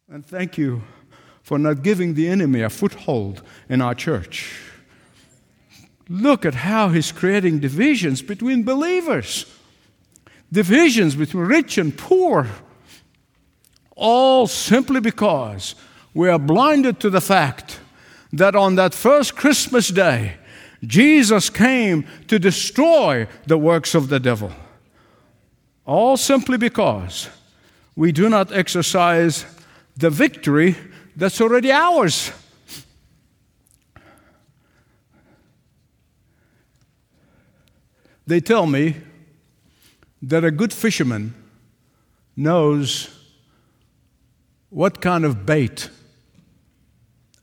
And 0.08 0.24
thank 0.26 0.58
you 0.58 0.84
for 1.42 1.58
not 1.58 1.82
giving 1.82 2.14
the 2.14 2.28
enemy 2.28 2.62
a 2.62 2.70
foothold 2.70 3.42
in 3.68 3.82
our 3.82 3.96
church. 3.96 4.60
Look 6.08 6.46
at 6.46 6.54
how 6.54 6.90
he's 6.90 7.12
creating 7.12 7.60
divisions 7.60 8.22
between 8.22 8.64
believers, 8.64 9.46
divisions 10.52 11.16
between 11.16 11.46
rich 11.46 11.80
and 11.80 11.98
poor, 11.98 12.48
all 13.96 14.46
simply 14.46 15.00
because 15.00 15.74
we 16.20 16.28
are 16.28 16.38
blinded 16.38 17.00
to 17.00 17.10
the 17.10 17.22
fact 17.22 17.80
that 18.34 18.54
on 18.54 18.76
that 18.76 18.94
first 18.94 19.38
Christmas 19.38 19.88
day, 19.88 20.36
Jesus 20.84 21.50
came 21.50 22.06
to 22.28 22.38
destroy 22.38 23.26
the 23.48 23.58
works 23.58 23.96
of 23.96 24.10
the 24.10 24.20
devil. 24.20 24.52
All 25.86 26.18
simply 26.18 26.58
because 26.58 27.30
we 27.96 28.12
do 28.12 28.28
not 28.28 28.52
exercise 28.52 29.46
the 29.96 30.10
victory 30.10 30.76
that's 31.16 31.40
already 31.40 31.72
ours. 31.72 32.34
They 38.28 38.42
tell 38.42 38.66
me 38.66 38.98
that 40.22 40.44
a 40.44 40.52
good 40.52 40.74
fisherman 40.74 41.34
knows 42.36 43.10
what 44.70 45.00
kind 45.00 45.24
of 45.24 45.46
bait 45.46 45.90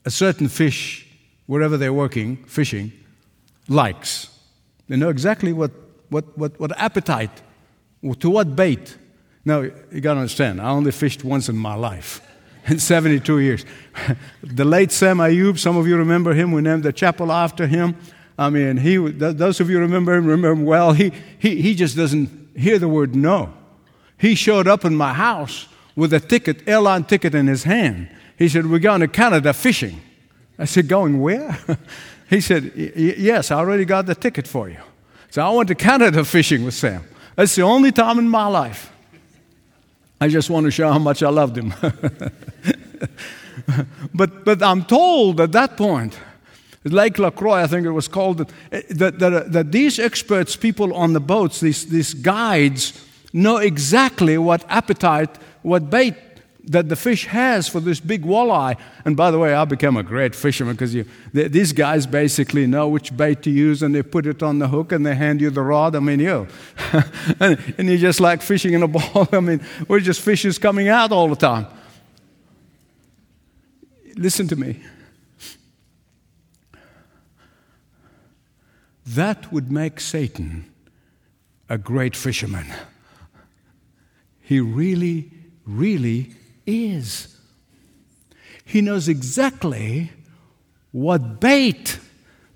a 0.07 0.11
certain 0.11 0.49
fish, 0.49 1.05
wherever 1.47 1.77
they're 1.77 1.93
working, 1.93 2.37
fishing, 2.45 2.93
likes. 3.69 4.31
They 4.89 4.97
know 4.97 5.09
exactly 5.09 5.53
what, 5.53 5.73
what, 6.09 6.39
what, 6.39 6.59
what 6.61 6.79
appetite, 6.79 7.43
to 8.21 8.31
what 8.31 8.55
bait. 8.55 8.97
Now, 9.45 9.63
you 9.63 10.01
got 10.01 10.15
to 10.15 10.21
understand, 10.21 10.61
I 10.61 10.71
only 10.71 10.93
fished 10.93 11.25
once 11.25 11.49
in 11.49 11.57
my 11.57 11.75
life, 11.75 12.21
in 12.67 12.79
72 12.79 13.41
years. 13.41 13.65
the 14.43 14.65
late 14.65 14.93
Sam 14.93 15.19
Ayub, 15.19 15.59
some 15.59 15.77
of 15.77 15.89
you 15.89 15.97
remember 15.97 16.33
him, 16.33 16.53
we 16.53 16.63
named 16.63 16.85
the 16.85 16.93
chapel 16.93 17.33
after 17.33 17.67
him. 17.67 17.97
I 18.39 18.49
mean, 18.49 18.77
he, 18.77 18.97
those 18.97 19.61
of 19.61 19.69
you 19.69 19.81
remember 19.81 20.15
him, 20.15 20.27
remember 20.27 20.53
him 20.53 20.65
well. 20.65 20.93
He, 20.93 21.11
he, 21.39 21.61
he 21.61 21.75
just 21.75 21.97
doesn't 21.97 22.57
hear 22.57 22.79
the 22.79 22.89
word 22.89 23.17
no. 23.17 23.53
He 24.19 24.35
showed 24.35 24.69
up 24.69 24.85
in 24.85 24.95
my 24.95 25.15
house 25.15 25.67
with 25.97 26.13
a 26.13 26.21
ticket, 26.21 26.69
airline 26.69 27.05
ticket 27.05 27.35
in 27.35 27.49
his 27.49 27.65
hand. 27.65 28.09
He 28.37 28.49
said, 28.49 28.67
We're 28.67 28.79
going 28.79 29.01
to 29.01 29.09
Canada 29.09 29.53
fishing. 29.53 30.01
I 30.59 30.65
said, 30.65 30.89
Going 30.89 31.21
where? 31.21 31.59
he 32.31 32.41
said, 32.41 32.73
Yes, 32.75 33.51
I 33.51 33.57
already 33.57 33.85
got 33.85 34.07
the 34.07 34.15
ticket 34.15 34.47
for 34.47 34.69
you. 34.69 34.79
So 35.31 35.43
I 35.43 35.51
went 35.51 35.69
to 35.69 35.75
Canada 35.75 36.25
fishing 36.37 36.65
with 36.65 36.75
Sam. 36.75 37.05
That's 37.35 37.55
the 37.55 37.63
only 37.63 37.93
time 37.93 38.19
in 38.19 38.29
my 38.29 38.47
life. 38.47 38.93
I 40.21 40.29
just 40.29 40.49
want 40.49 40.65
to 40.65 40.71
show 40.71 40.91
how 40.91 40.99
much 40.99 41.23
I 41.23 41.29
loved 41.29 41.59
him. 41.59 41.75
but, 44.15 44.45
but 44.45 44.63
I'm 44.63 44.85
told 44.85 45.41
at 45.41 45.53
that 45.53 45.77
point, 45.77 46.19
Lake 46.85 47.19
LaCroix, 47.19 47.65
I 47.65 47.67
think 47.67 47.85
it 47.85 47.91
was 47.91 48.09
called, 48.09 48.39
that, 48.39 48.51
eh, 48.73 48.83
that, 48.91 49.23
uh, 49.23 49.45
that 49.49 49.73
these 49.73 49.99
experts, 49.99 50.57
people 50.57 50.95
on 50.95 51.13
the 51.13 51.21
boats, 51.21 51.61
these, 51.61 51.85
these 51.87 52.15
guides, 52.15 53.05
know 53.33 53.59
exactly 53.59 54.39
what 54.39 54.65
appetite, 54.69 55.37
what 55.63 55.91
bait 55.91 56.15
that 56.67 56.89
the 56.89 56.97
fish 56.97 57.27
has 57.27 57.69
for 57.69 57.81
this 57.81 58.01
big 58.01 58.25
walleye. 58.25 58.77
And 59.05 59.17
by 59.17 59.31
the 59.31 59.39
way, 59.39 59.55
I 59.55 59.65
became 59.65 59.97
a 59.97 60.03
great 60.03 60.35
fisherman 60.35 60.75
because 60.75 60.97
these 61.33 61.73
guys 61.73 62.07
basically 62.07 62.67
know 62.67 62.89
which 62.89 63.17
bait 63.17 63.43
to 63.43 63.51
use 63.51 63.83
and 63.83 63.95
they 63.95 64.03
put 64.03 64.27
it 64.27 64.43
on 64.43 64.59
the 64.59 64.69
hook 64.69 64.93
and 64.93 65.07
they 65.07 65.15
hand 65.15 65.41
you 65.41 65.51
the 65.51 65.63
rod. 65.63 65.95
I 65.95 66.01
mean, 66.01 66.19
you. 66.19 66.49
and, 67.41 67.75
and 67.79 67.89
you're 67.89 67.99
just 67.99 68.21
like 68.21 68.43
fishing 68.43 68.75
in 68.75 68.83
a 68.83 68.89
ball. 68.97 69.29
I 69.33 69.41
mean, 69.41 69.61
we're 69.87 70.01
just 70.01 70.21
fishes 70.21 70.59
coming 70.59 70.89
out 70.89 71.13
all 71.13 71.29
the 71.29 71.37
time. 71.37 71.67
Listen 74.17 74.49
to 74.49 74.57
me. 74.57 74.83
That 79.07 79.53
would 79.53 79.71
make 79.71 80.01
Satan 80.01 80.73
a 81.69 81.79
great 81.79 82.17
fisherman. 82.17 82.67
He 84.41 84.59
really, 84.59 85.31
really 85.65 86.36
is. 86.67 87.37
He 88.65 88.81
knows 88.81 89.09
exactly 89.09 90.11
what 90.93 91.41
bait 91.41 91.99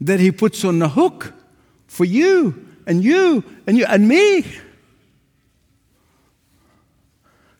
that 0.01 0.19
he 0.19 0.33
puts 0.33 0.65
on 0.65 0.79
the 0.79 0.89
hook 0.89 1.33
for 1.87 2.05
you 2.05 2.69
and 2.87 3.05
you 3.05 3.45
and 3.67 3.79
you 3.79 3.85
and 3.87 4.09
me. 4.09 4.45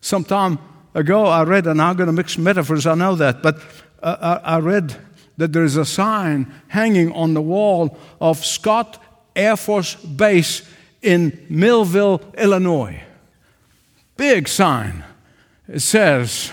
Some 0.01 0.23
time 0.23 0.59
ago, 0.93 1.25
I 1.25 1.43
read, 1.43 1.67
and 1.67 1.81
I'm 1.81 1.95
going 1.95 2.07
to 2.07 2.13
mix 2.13 2.37
metaphors, 2.37 2.85
I 2.85 2.95
know 2.95 3.15
that, 3.15 3.41
but 3.41 3.59
uh, 4.01 4.39
I 4.43 4.59
read 4.59 4.95
that 5.37 5.53
there 5.53 5.63
is 5.63 5.77
a 5.77 5.85
sign 5.85 6.51
hanging 6.67 7.11
on 7.13 7.33
the 7.33 7.41
wall 7.41 7.97
of 8.19 8.43
Scott 8.43 9.01
Air 9.35 9.55
Force 9.55 9.95
Base 9.95 10.67
in 11.01 11.45
Belleville, 11.49 12.21
Illinois. 12.37 13.01
Big 14.17 14.47
sign. 14.47 15.03
It 15.71 15.79
says, 15.79 16.51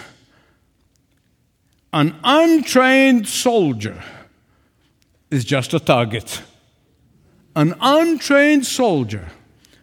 An 1.92 2.14
untrained 2.22 3.26
soldier 3.26 4.00
is 5.28 5.44
just 5.44 5.74
a 5.74 5.80
target. 5.80 6.40
An 7.56 7.74
untrained 7.80 8.64
soldier 8.64 9.26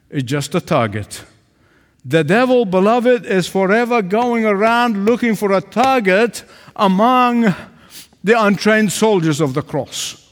is 0.10 0.24
just 0.24 0.56
a 0.56 0.62
target. 0.62 1.26
The 2.06 2.24
devil, 2.24 2.64
beloved, 2.64 3.26
is 3.26 3.46
forever 3.46 4.02
going 4.02 4.46
around 4.46 5.04
looking 5.04 5.36
for 5.36 5.52
a 5.52 5.60
target 5.60 6.46
among 6.74 7.54
the 8.24 8.42
untrained 8.42 8.94
soldiers 8.94 9.42
of 9.42 9.54
the 9.54 9.62
cross. 9.62 10.32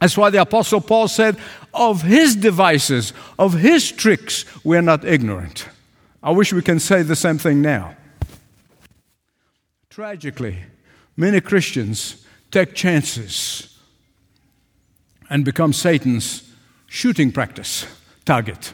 That's 0.00 0.16
why 0.16 0.30
the 0.30 0.40
Apostle 0.40 0.80
Paul 0.80 1.06
said, 1.06 1.36
Of 1.72 2.02
his 2.02 2.34
devices, 2.34 3.12
of 3.38 3.52
his 3.52 3.92
tricks, 3.92 4.44
we're 4.64 4.82
not 4.82 5.04
ignorant. 5.04 5.68
I 6.24 6.30
wish 6.30 6.54
we 6.54 6.62
can 6.62 6.80
say 6.80 7.02
the 7.02 7.14
same 7.14 7.36
thing 7.36 7.60
now. 7.60 7.96
Tragically, 9.90 10.56
many 11.18 11.38
Christians 11.42 12.24
take 12.50 12.74
chances 12.74 13.78
and 15.28 15.44
become 15.44 15.74
Satan's 15.74 16.50
shooting 16.86 17.30
practice 17.30 17.86
target. 18.24 18.72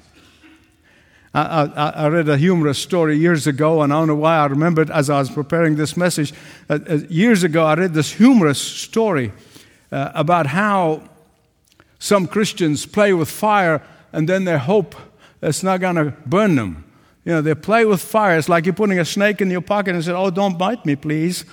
I, 1.35 1.41
I, 1.75 1.89
I, 1.91 2.09
read 2.09 2.29
a 2.29 2.37
humorous 2.37 2.79
story 2.79 3.17
years 3.17 3.49
ago, 3.49 3.83
and 3.83 3.93
I 3.93 3.99
don't 3.99 4.09
know 4.09 4.15
why 4.15 4.37
I 4.37 4.47
remembered 4.47 4.89
as 4.89 5.11
I 5.11 5.19
was 5.19 5.29
preparing 5.29 5.75
this 5.75 5.97
message. 5.97 6.33
Uh, 6.69 6.79
uh, 6.89 6.99
years 7.09 7.43
ago, 7.43 7.65
I 7.65 7.75
read 7.75 7.95
this 7.95 8.13
humorous 8.13 8.61
story 8.61 9.33
uh, 9.91 10.13
about 10.15 10.47
how 10.47 11.03
some 11.99 12.29
Christians 12.29 12.87
play 12.87 13.13
with 13.13 13.29
fire 13.29 13.83
and 14.13 14.29
then 14.29 14.45
they 14.45 14.59
hope 14.59 14.95
it's 15.43 15.65
not 15.65 15.81
going 15.81 15.97
to 15.97 16.15
burn 16.27 16.55
them. 16.55 16.85
You 17.25 17.33
know, 17.33 17.43
they 17.43 17.55
play 17.55 17.85
with 17.85 18.01
fire. 18.01 18.39
It's 18.39 18.49
like 18.49 18.65
you're 18.65 18.75
putting 18.75 18.99
a 18.99 19.05
snake 19.05 19.41
in 19.41 19.51
your 19.51 19.61
pocket 19.61 19.95
and 19.95 20.05
say, 20.05 20.13
Oh, 20.13 20.31
don't 20.31 20.57
bite 20.57 20.87
me, 20.87 20.97
please. 20.97 21.45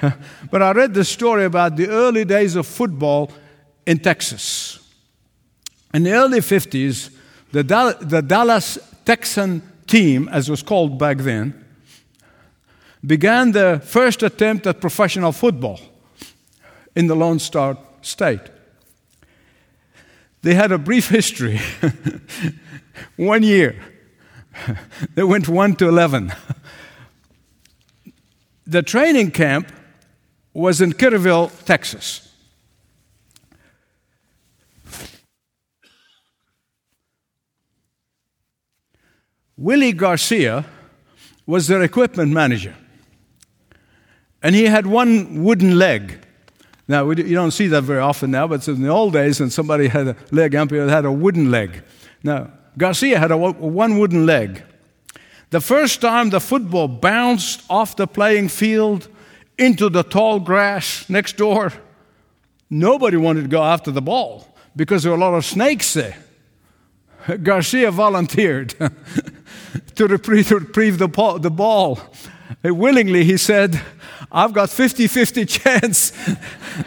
but 0.50 0.62
I 0.62 0.72
read 0.72 0.94
this 0.94 1.08
story 1.08 1.44
about 1.44 1.76
the 1.76 1.88
early 1.88 2.24
days 2.24 2.56
of 2.56 2.66
football 2.66 3.30
in 3.86 3.98
Texas. 3.98 4.78
In 5.92 6.02
the 6.02 6.12
early 6.12 6.40
50s, 6.40 7.14
the, 7.52 7.62
the 8.00 8.22
Dallas 8.22 8.78
Texan 9.04 9.62
team, 9.86 10.28
as 10.28 10.48
it 10.48 10.50
was 10.50 10.62
called 10.62 10.98
back 10.98 11.18
then, 11.18 11.64
began 13.06 13.52
the 13.52 13.80
first 13.84 14.22
attempt 14.22 14.66
at 14.66 14.80
professional 14.80 15.30
football 15.30 15.78
in 16.96 17.06
the 17.06 17.14
Lone 17.14 17.38
Star 17.38 17.78
State. 18.02 18.40
They 20.42 20.54
had 20.54 20.72
a 20.72 20.78
brief 20.78 21.08
history. 21.08 21.60
One 23.16 23.42
year. 23.42 23.80
they 25.14 25.22
went 25.22 25.48
1 25.48 25.76
to 25.76 25.88
11. 25.88 26.32
the 28.66 28.82
training 28.82 29.30
camp 29.30 29.72
was 30.52 30.80
in 30.80 30.92
Kerrville, 30.92 31.50
Texas. 31.64 32.24
Willie 39.56 39.92
Garcia 39.92 40.64
was 41.46 41.68
their 41.68 41.82
equipment 41.82 42.32
manager. 42.32 42.74
And 44.42 44.54
he 44.54 44.64
had 44.64 44.86
one 44.86 45.44
wooden 45.44 45.78
leg. 45.78 46.18
Now, 46.86 47.08
you 47.10 47.34
don't 47.34 47.50
see 47.50 47.66
that 47.68 47.82
very 47.82 48.00
often 48.00 48.30
now, 48.30 48.46
but 48.46 48.66
in 48.68 48.82
the 48.82 48.88
old 48.88 49.14
days, 49.14 49.40
when 49.40 49.50
somebody 49.50 49.88
had 49.88 50.08
a 50.08 50.16
leg 50.30 50.54
amputated, 50.54 50.90
had 50.90 51.06
a 51.06 51.12
wooden 51.12 51.50
leg. 51.50 51.82
Now, 52.22 52.50
Garcia 52.76 53.18
had 53.18 53.30
a, 53.30 53.36
one 53.36 53.98
wooden 53.98 54.26
leg. 54.26 54.62
The 55.50 55.60
first 55.60 56.00
time 56.00 56.30
the 56.30 56.40
football 56.40 56.88
bounced 56.88 57.62
off 57.70 57.96
the 57.96 58.06
playing 58.06 58.48
field 58.48 59.08
into 59.56 59.88
the 59.88 60.02
tall 60.02 60.40
grass 60.40 61.08
next 61.08 61.36
door, 61.36 61.72
nobody 62.68 63.16
wanted 63.16 63.42
to 63.42 63.48
go 63.48 63.62
after 63.62 63.90
the 63.90 64.02
ball 64.02 64.48
because 64.74 65.04
there 65.04 65.12
were 65.12 65.18
a 65.18 65.20
lot 65.20 65.34
of 65.34 65.44
snakes 65.44 65.94
there. 65.94 66.16
Garcia 67.42 67.90
volunteered 67.90 68.70
to 69.94 70.06
reprieve 70.06 70.98
the, 70.98 71.08
ball, 71.08 71.38
the 71.38 71.50
ball. 71.50 72.00
Willingly, 72.62 73.24
he 73.24 73.36
said, 73.36 73.80
I've 74.32 74.52
got 74.52 74.70
50 74.70 75.06
50 75.06 75.44
chance 75.46 76.10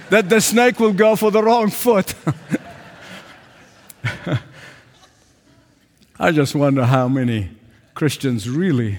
that 0.10 0.28
the 0.28 0.42
snake 0.42 0.80
will 0.80 0.94
go 0.94 1.16
for 1.16 1.32
the 1.32 1.42
wrong 1.42 1.70
foot. 1.70 2.14
I 6.20 6.32
just 6.32 6.56
wonder 6.56 6.86
how 6.86 7.08
many 7.08 7.52
Christians 7.94 8.50
really 8.50 8.98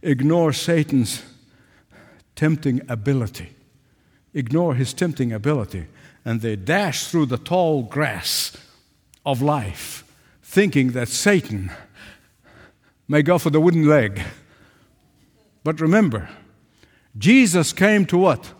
ignore 0.00 0.50
Satan's 0.54 1.22
tempting 2.36 2.80
ability, 2.88 3.50
ignore 4.32 4.74
his 4.74 4.94
tempting 4.94 5.30
ability, 5.30 5.84
and 6.24 6.40
they 6.40 6.56
dash 6.56 7.08
through 7.08 7.26
the 7.26 7.36
tall 7.36 7.82
grass 7.82 8.56
of 9.26 9.42
life, 9.42 10.10
thinking 10.42 10.92
that 10.92 11.08
Satan 11.08 11.70
may 13.08 13.22
go 13.22 13.36
for 13.36 13.50
the 13.50 13.60
wooden 13.60 13.86
leg. 13.86 14.22
But 15.64 15.82
remember, 15.82 16.30
Jesus 17.18 17.74
came 17.74 18.06
to 18.06 18.16
what? 18.16 18.52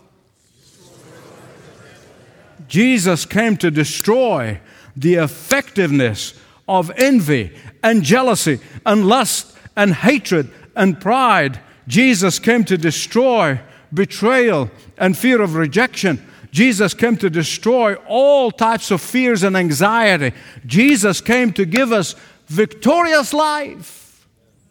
Jesus 2.68 3.24
came 3.24 3.56
to 3.56 3.70
destroy 3.70 4.60
the 4.94 5.14
effectiveness 5.14 6.34
of 6.68 6.90
envy 6.96 7.52
and 7.82 8.02
jealousy 8.02 8.60
and 8.86 9.06
lust 9.06 9.56
and 9.76 9.94
hatred 9.94 10.50
and 10.74 11.00
pride. 11.00 11.60
Jesus 11.86 12.38
came 12.38 12.64
to 12.64 12.78
destroy 12.78 13.60
betrayal 13.92 14.70
and 14.96 15.16
fear 15.16 15.42
of 15.42 15.54
rejection. 15.54 16.24
Jesus 16.50 16.94
came 16.94 17.16
to 17.16 17.28
destroy 17.28 17.94
all 18.06 18.50
types 18.50 18.90
of 18.90 19.00
fears 19.00 19.42
and 19.42 19.56
anxiety. 19.56 20.32
Jesus 20.64 21.20
came 21.20 21.52
to 21.54 21.64
give 21.64 21.92
us 21.92 22.14
victorious 22.46 23.32
life. 23.32 24.26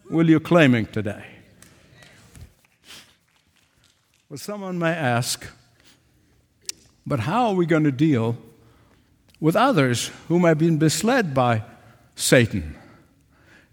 Will 0.08 0.28
you 0.28 0.40
claiming 0.40 0.86
today? 0.86 1.24
Well, 4.28 4.38
someone 4.38 4.78
may 4.78 4.92
ask, 4.92 5.46
but 7.06 7.20
how 7.20 7.48
are 7.48 7.54
we 7.54 7.66
going 7.66 7.84
to 7.84 7.92
deal 7.92 8.36
with 9.38 9.54
others 9.54 10.10
whom 10.28 10.44
have 10.44 10.58
been 10.58 10.78
misled 10.78 11.34
by 11.34 11.62
Satan. 12.16 12.76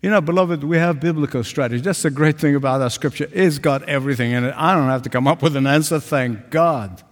You 0.01 0.09
know, 0.09 0.21
beloved, 0.21 0.63
we 0.63 0.77
have 0.77 0.99
biblical 0.99 1.43
strategy. 1.43 1.81
That's 1.81 2.01
the 2.01 2.09
great 2.09 2.39
thing 2.39 2.55
about 2.55 2.81
our 2.81 2.89
scripture. 2.89 3.29
It's 3.31 3.59
got 3.59 3.87
everything 3.87 4.31
in 4.31 4.45
it. 4.45 4.53
I 4.57 4.73
don't 4.73 4.89
have 4.89 5.03
to 5.03 5.09
come 5.09 5.27
up 5.27 5.43
with 5.43 5.55
an 5.55 5.67
answer, 5.67 5.99
thank 5.99 6.49
God. 6.49 7.03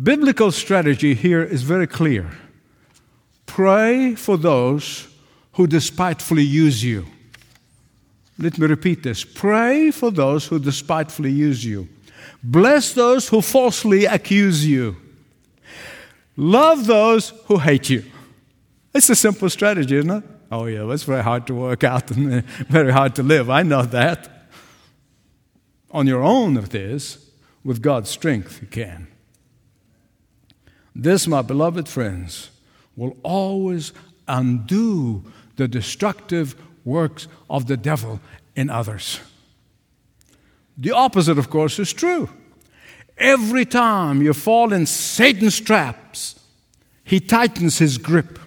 Biblical 0.00 0.52
strategy 0.52 1.14
here 1.14 1.42
is 1.42 1.62
very 1.62 1.86
clear. 1.88 2.30
Pray 3.46 4.14
for 4.14 4.36
those 4.36 5.08
who 5.52 5.66
despitefully 5.66 6.44
use 6.44 6.84
you. 6.84 7.04
Let 8.38 8.56
me 8.56 8.66
repeat 8.68 9.02
this. 9.02 9.24
Pray 9.24 9.90
for 9.90 10.10
those 10.10 10.46
who 10.46 10.58
despitefully 10.58 11.32
use 11.32 11.64
you. 11.64 11.88
Bless 12.42 12.94
those 12.94 13.28
who 13.28 13.42
falsely 13.42 14.06
accuse 14.06 14.64
you. 14.64 14.96
Love 16.36 16.86
those 16.86 17.30
who 17.46 17.58
hate 17.58 17.90
you. 17.90 18.04
It's 18.92 19.08
a 19.08 19.16
simple 19.16 19.48
strategy, 19.50 19.96
isn't 19.96 20.10
it? 20.10 20.24
Oh, 20.50 20.66
yeah, 20.66 20.84
that's 20.84 21.04
very 21.04 21.22
hard 21.22 21.46
to 21.46 21.54
work 21.54 21.84
out 21.84 22.10
and 22.10 22.44
very 22.68 22.92
hard 22.92 23.14
to 23.16 23.22
live. 23.22 23.48
I 23.48 23.62
know 23.62 23.82
that. 23.82 24.48
On 25.92 26.06
your 26.06 26.22
own, 26.22 26.56
it 26.56 26.74
is. 26.74 27.30
With 27.64 27.82
God's 27.82 28.10
strength, 28.10 28.60
you 28.60 28.66
can. 28.66 29.06
This, 30.94 31.26
my 31.26 31.42
beloved 31.42 31.88
friends, 31.88 32.50
will 32.96 33.16
always 33.22 33.92
undo 34.26 35.24
the 35.56 35.68
destructive 35.68 36.54
works 36.84 37.28
of 37.48 37.66
the 37.66 37.76
devil 37.76 38.20
in 38.56 38.70
others. 38.70 39.20
The 40.76 40.92
opposite, 40.92 41.38
of 41.38 41.50
course, 41.50 41.78
is 41.78 41.92
true. 41.92 42.30
Every 43.18 43.66
time 43.66 44.22
you 44.22 44.32
fall 44.32 44.72
in 44.72 44.86
Satan's 44.86 45.60
traps, 45.60 46.40
he 47.04 47.20
tightens 47.20 47.78
his 47.78 47.98
grip, 47.98 48.38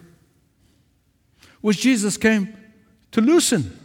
which 1.64 1.80
Jesus 1.80 2.18
came 2.18 2.54
to 3.12 3.22
loosen. 3.22 3.80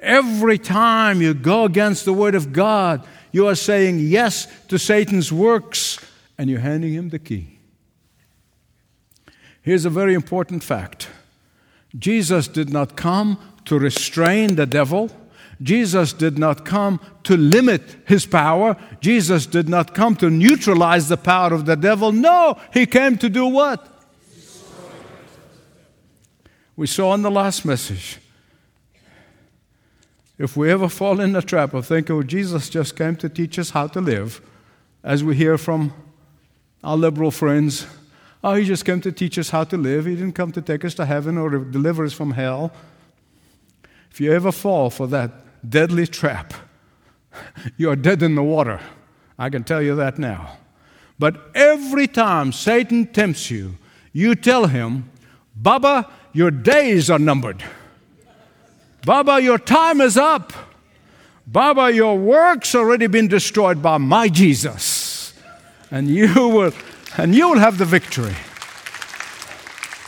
Every 0.00 0.58
time 0.58 1.22
you 1.22 1.32
go 1.32 1.64
against 1.64 2.04
the 2.04 2.12
Word 2.12 2.34
of 2.34 2.52
God, 2.52 3.06
you 3.30 3.46
are 3.46 3.54
saying 3.54 4.00
yes 4.00 4.48
to 4.66 4.80
Satan's 4.80 5.32
works 5.32 6.04
and 6.36 6.50
you're 6.50 6.58
handing 6.58 6.92
him 6.92 7.10
the 7.10 7.20
key. 7.20 7.60
Here's 9.62 9.84
a 9.84 9.90
very 9.90 10.12
important 10.12 10.64
fact 10.64 11.08
Jesus 11.96 12.48
did 12.48 12.72
not 12.72 12.96
come 12.96 13.38
to 13.66 13.78
restrain 13.78 14.56
the 14.56 14.66
devil. 14.66 15.08
Jesus 15.62 16.12
did 16.12 16.36
not 16.36 16.64
come 16.64 17.00
to 17.22 17.36
limit 17.36 17.82
his 18.06 18.26
power. 18.26 18.76
Jesus 19.00 19.46
did 19.46 19.68
not 19.68 19.94
come 19.94 20.16
to 20.16 20.30
neutralize 20.30 21.08
the 21.08 21.16
power 21.16 21.54
of 21.54 21.64
the 21.64 21.76
devil. 21.76 22.10
No, 22.10 22.58
he 22.72 22.86
came 22.86 23.16
to 23.18 23.28
do 23.28 23.46
what? 23.46 23.97
We 26.78 26.86
saw 26.86 27.12
in 27.14 27.22
the 27.22 27.30
last 27.30 27.64
message. 27.64 28.18
If 30.38 30.56
we 30.56 30.70
ever 30.70 30.88
fall 30.88 31.20
in 31.20 31.32
the 31.32 31.42
trap 31.42 31.74
of 31.74 31.86
thinking, 31.86 32.14
oh, 32.14 32.22
Jesus 32.22 32.70
just 32.70 32.94
came 32.94 33.16
to 33.16 33.28
teach 33.28 33.58
us 33.58 33.70
how 33.70 33.88
to 33.88 34.00
live, 34.00 34.40
as 35.02 35.24
we 35.24 35.34
hear 35.34 35.58
from 35.58 35.92
our 36.84 36.96
liberal 36.96 37.32
friends, 37.32 37.84
Oh, 38.44 38.54
he 38.54 38.64
just 38.64 38.84
came 38.84 39.00
to 39.00 39.10
teach 39.10 39.36
us 39.38 39.50
how 39.50 39.64
to 39.64 39.76
live. 39.76 40.06
He 40.06 40.14
didn't 40.14 40.34
come 40.34 40.52
to 40.52 40.62
take 40.62 40.84
us 40.84 40.94
to 40.94 41.06
heaven 41.06 41.36
or 41.36 41.50
deliver 41.58 42.04
us 42.04 42.12
from 42.12 42.30
hell. 42.30 42.70
If 44.12 44.20
you 44.20 44.32
ever 44.32 44.52
fall 44.52 44.90
for 44.90 45.08
that 45.08 45.32
deadly 45.68 46.06
trap, 46.06 46.54
you 47.76 47.90
are 47.90 47.96
dead 47.96 48.22
in 48.22 48.36
the 48.36 48.42
water. 48.44 48.80
I 49.36 49.50
can 49.50 49.64
tell 49.64 49.82
you 49.82 49.96
that 49.96 50.18
now. 50.18 50.58
But 51.18 51.50
every 51.56 52.06
time 52.06 52.52
Satan 52.52 53.08
tempts 53.08 53.50
you, 53.50 53.76
you 54.12 54.36
tell 54.36 54.66
him, 54.66 55.10
Baba, 55.56 56.08
your 56.32 56.50
days 56.50 57.10
are 57.10 57.18
numbered. 57.18 57.62
Baba, 59.04 59.40
your 59.40 59.58
time 59.58 60.00
is 60.00 60.16
up. 60.16 60.52
Baba, 61.46 61.90
your 61.92 62.18
work's 62.18 62.74
already 62.74 63.06
been 63.06 63.28
destroyed 63.28 63.82
by 63.82 63.98
my 63.98 64.28
Jesus. 64.28 65.32
And 65.90 66.08
you 66.08 66.48
will 66.48 66.72
and 67.16 67.34
you 67.34 67.48
will 67.48 67.58
have 67.58 67.78
the 67.78 67.84
victory 67.84 68.34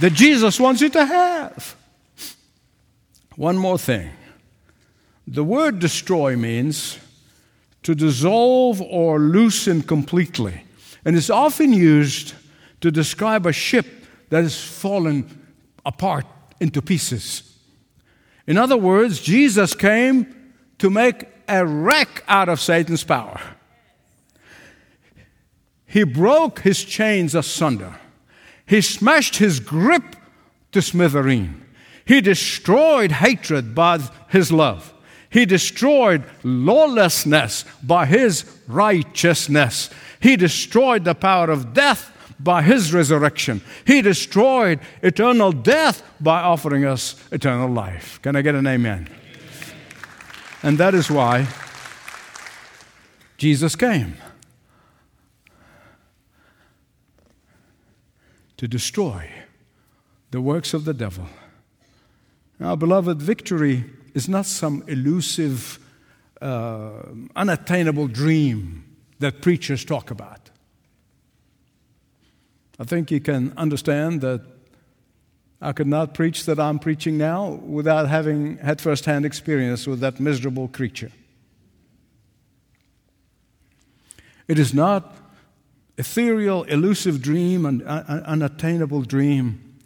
that 0.01 0.13
Jesus 0.13 0.61
wants 0.61 0.81
you 0.81 0.89
to 0.91 1.05
have. 1.05 1.77
One 3.37 3.57
more 3.57 3.79
thing 3.79 4.11
the 5.27 5.45
word 5.45 5.79
destroy 5.79 6.37
means 6.37 6.99
to 7.85 7.95
dissolve 7.95 8.83
or 8.83 9.19
loosen 9.19 9.83
completely, 9.83 10.65
and 11.05 11.17
it's 11.17 11.31
often 11.31 11.73
used 11.73 12.35
to 12.83 12.91
describe 12.91 13.47
a 13.47 13.53
ship 13.53 13.87
that 14.29 14.43
has 14.43 14.61
fallen 14.61 15.25
apart 15.85 16.27
into 16.61 16.83
pieces. 16.83 17.57
In 18.47 18.57
other 18.57 18.77
words, 18.77 19.21
Jesus 19.21 19.75
came 19.75 20.55
to 20.79 20.91
make 20.91 21.27
a 21.49 21.65
wreck 21.65 22.25
out 22.29 22.49
of 22.49 22.61
Satan's 22.61 23.05
power. 23.05 23.41
He 25.87 26.05
broke 26.05 26.61
his 26.61 26.85
chains 26.85 27.35
asunder. 27.35 27.97
He 28.65 28.81
smashed 28.81 29.37
his 29.37 29.59
grip 29.59 30.17
to 30.73 30.79
smithereen. 30.79 31.63
He 32.05 32.21
destroyed 32.21 33.13
hatred 33.13 33.75
by 33.75 33.99
his 34.29 34.53
love. 34.53 34.95
He 35.29 35.47
destroyed 35.47 36.25
lawlessness 36.43 37.65
by 37.83 38.07
his 38.07 38.45
righteousness. 38.67 39.91
He 40.21 40.37
destroyed 40.37 41.05
the 41.05 41.15
power 41.15 41.51
of 41.51 41.73
death 41.73 42.13
by 42.43 42.63
his 42.63 42.93
resurrection. 42.93 43.61
He 43.87 44.03
destroyed 44.03 44.81
eternal 45.03 45.53
death 45.53 46.03
by 46.21 46.41
offering 46.41 46.85
us 46.85 47.17
eternal 47.31 47.69
life. 47.69 48.21
Can 48.23 48.37
I 48.37 48.43
get 48.43 48.55
an 48.55 48.67
amen? 48.67 49.09
And 50.63 50.79
that 50.79 50.95
is 50.95 51.11
why 51.11 51.47
Jesus 53.39 53.77
came. 53.77 54.17
to 58.61 58.69
destroy 58.69 59.27
the 60.33 60.41
works 60.43 60.75
of 60.75 60.85
the 60.85 60.93
devil. 60.93 61.25
Now, 62.59 62.77
beloved, 62.77 63.23
victory 63.23 63.87
is 64.13 64.29
not 64.29 64.45
some 64.45 64.85
elusive, 64.87 65.79
uh, 66.43 67.05
unattainable 67.35 68.09
dream 68.09 68.85
that 69.19 69.41
preachers 69.41 69.83
talk 69.83 70.11
about. 70.11 70.50
I 72.81 72.85
think 72.85 73.11
you 73.11 73.21
can 73.21 73.53
understand 73.59 74.23
that 74.23 74.41
I 75.61 75.73
could 75.73 75.87
not 75.87 76.15
preach 76.15 76.47
that 76.47 76.59
I'm 76.59 76.79
preaching 76.79 77.19
now 77.19 77.51
without 77.51 78.09
having 78.09 78.57
had 78.57 78.81
firsthand 78.81 79.27
experience 79.27 79.87
with 79.87 80.01
that 80.01 80.19
miserable 80.19 80.67
creature. 80.67 81.13
It 84.49 84.59
is 84.59 84.73
not 84.73 85.15
ethereal, 85.99 86.63
elusive 86.65 87.21
dream, 87.21 87.67
an 87.67 87.83
unattainable 87.83 89.03
dream. 89.03 89.79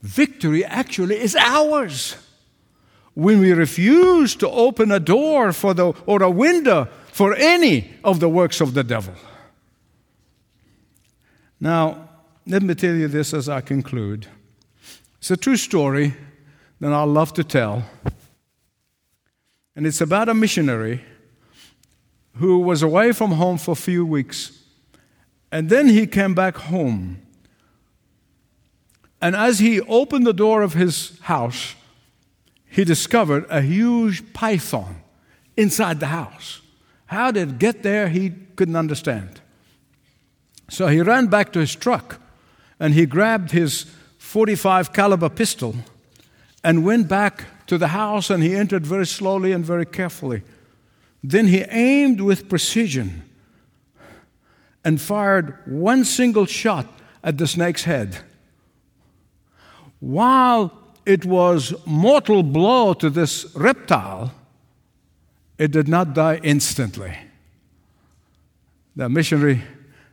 Victory 0.00 0.64
actually 0.64 1.20
is 1.20 1.36
ours 1.36 2.16
when 3.12 3.40
we 3.40 3.52
refuse 3.52 4.34
to 4.36 4.48
open 4.48 4.90
a 4.90 4.98
door 4.98 5.52
for 5.52 5.74
the, 5.74 5.92
or 6.06 6.22
a 6.22 6.30
window 6.30 6.88
for 7.12 7.34
any 7.34 7.92
of 8.02 8.18
the 8.18 8.30
works 8.30 8.62
of 8.62 8.72
the 8.72 8.82
devil. 8.82 9.14
Now, 11.60 12.06
let 12.46 12.62
me 12.62 12.74
tell 12.74 12.94
you 12.94 13.08
this 13.08 13.34
as 13.34 13.48
I 13.48 13.60
conclude. 13.60 14.26
It's 15.18 15.30
a 15.30 15.36
true 15.36 15.56
story 15.56 16.14
that 16.80 16.92
I 16.92 17.02
love 17.04 17.32
to 17.34 17.44
tell. 17.44 17.84
And 19.76 19.86
it's 19.86 20.00
about 20.00 20.28
a 20.28 20.34
missionary 20.34 21.02
who 22.36 22.58
was 22.60 22.82
away 22.82 23.12
from 23.12 23.32
home 23.32 23.58
for 23.58 23.72
a 23.72 23.76
few 23.76 24.06
weeks 24.06 24.60
and 25.52 25.68
then 25.68 25.88
he 25.88 26.06
came 26.06 26.34
back 26.34 26.56
home. 26.56 27.20
And 29.20 29.36
as 29.36 29.58
he 29.58 29.80
opened 29.82 30.26
the 30.26 30.32
door 30.32 30.62
of 30.62 30.74
his 30.74 31.18
house, 31.20 31.74
he 32.66 32.84
discovered 32.84 33.46
a 33.50 33.60
huge 33.60 34.32
python 34.32 35.02
inside 35.56 36.00
the 36.00 36.06
house. 36.06 36.60
How 37.06 37.30
did 37.30 37.48
it 37.48 37.58
get 37.58 37.82
there? 37.82 38.08
He 38.08 38.30
couldn't 38.54 38.76
understand. 38.76 39.40
So 40.70 40.86
he 40.86 41.00
ran 41.00 41.26
back 41.26 41.52
to 41.52 41.58
his 41.58 41.74
truck 41.74 42.20
and 42.80 42.94
he 42.94 43.04
grabbed 43.04 43.50
his 43.50 43.84
45 44.18 44.92
caliber 44.92 45.28
pistol 45.28 45.76
and 46.64 46.84
went 46.84 47.08
back 47.08 47.44
to 47.66 47.76
the 47.78 47.88
house 47.88 48.30
and 48.30 48.42
he 48.42 48.56
entered 48.56 48.86
very 48.86 49.06
slowly 49.06 49.52
and 49.52 49.64
very 49.64 49.86
carefully. 49.86 50.42
Then 51.22 51.46
he 51.46 51.60
aimed 51.68 52.22
with 52.22 52.48
precision 52.48 53.22
and 54.82 55.00
fired 55.00 55.58
one 55.66 56.04
single 56.04 56.46
shot 56.46 56.86
at 57.22 57.36
the 57.36 57.46
snake's 57.46 57.84
head. 57.84 58.18
While 60.00 60.72
it 61.04 61.26
was 61.26 61.74
mortal 61.84 62.42
blow 62.42 62.94
to 62.94 63.10
this 63.10 63.54
reptile, 63.54 64.32
it 65.58 65.70
did 65.70 65.88
not 65.88 66.14
die 66.14 66.40
instantly. 66.42 67.14
The 68.96 69.10
missionary 69.10 69.62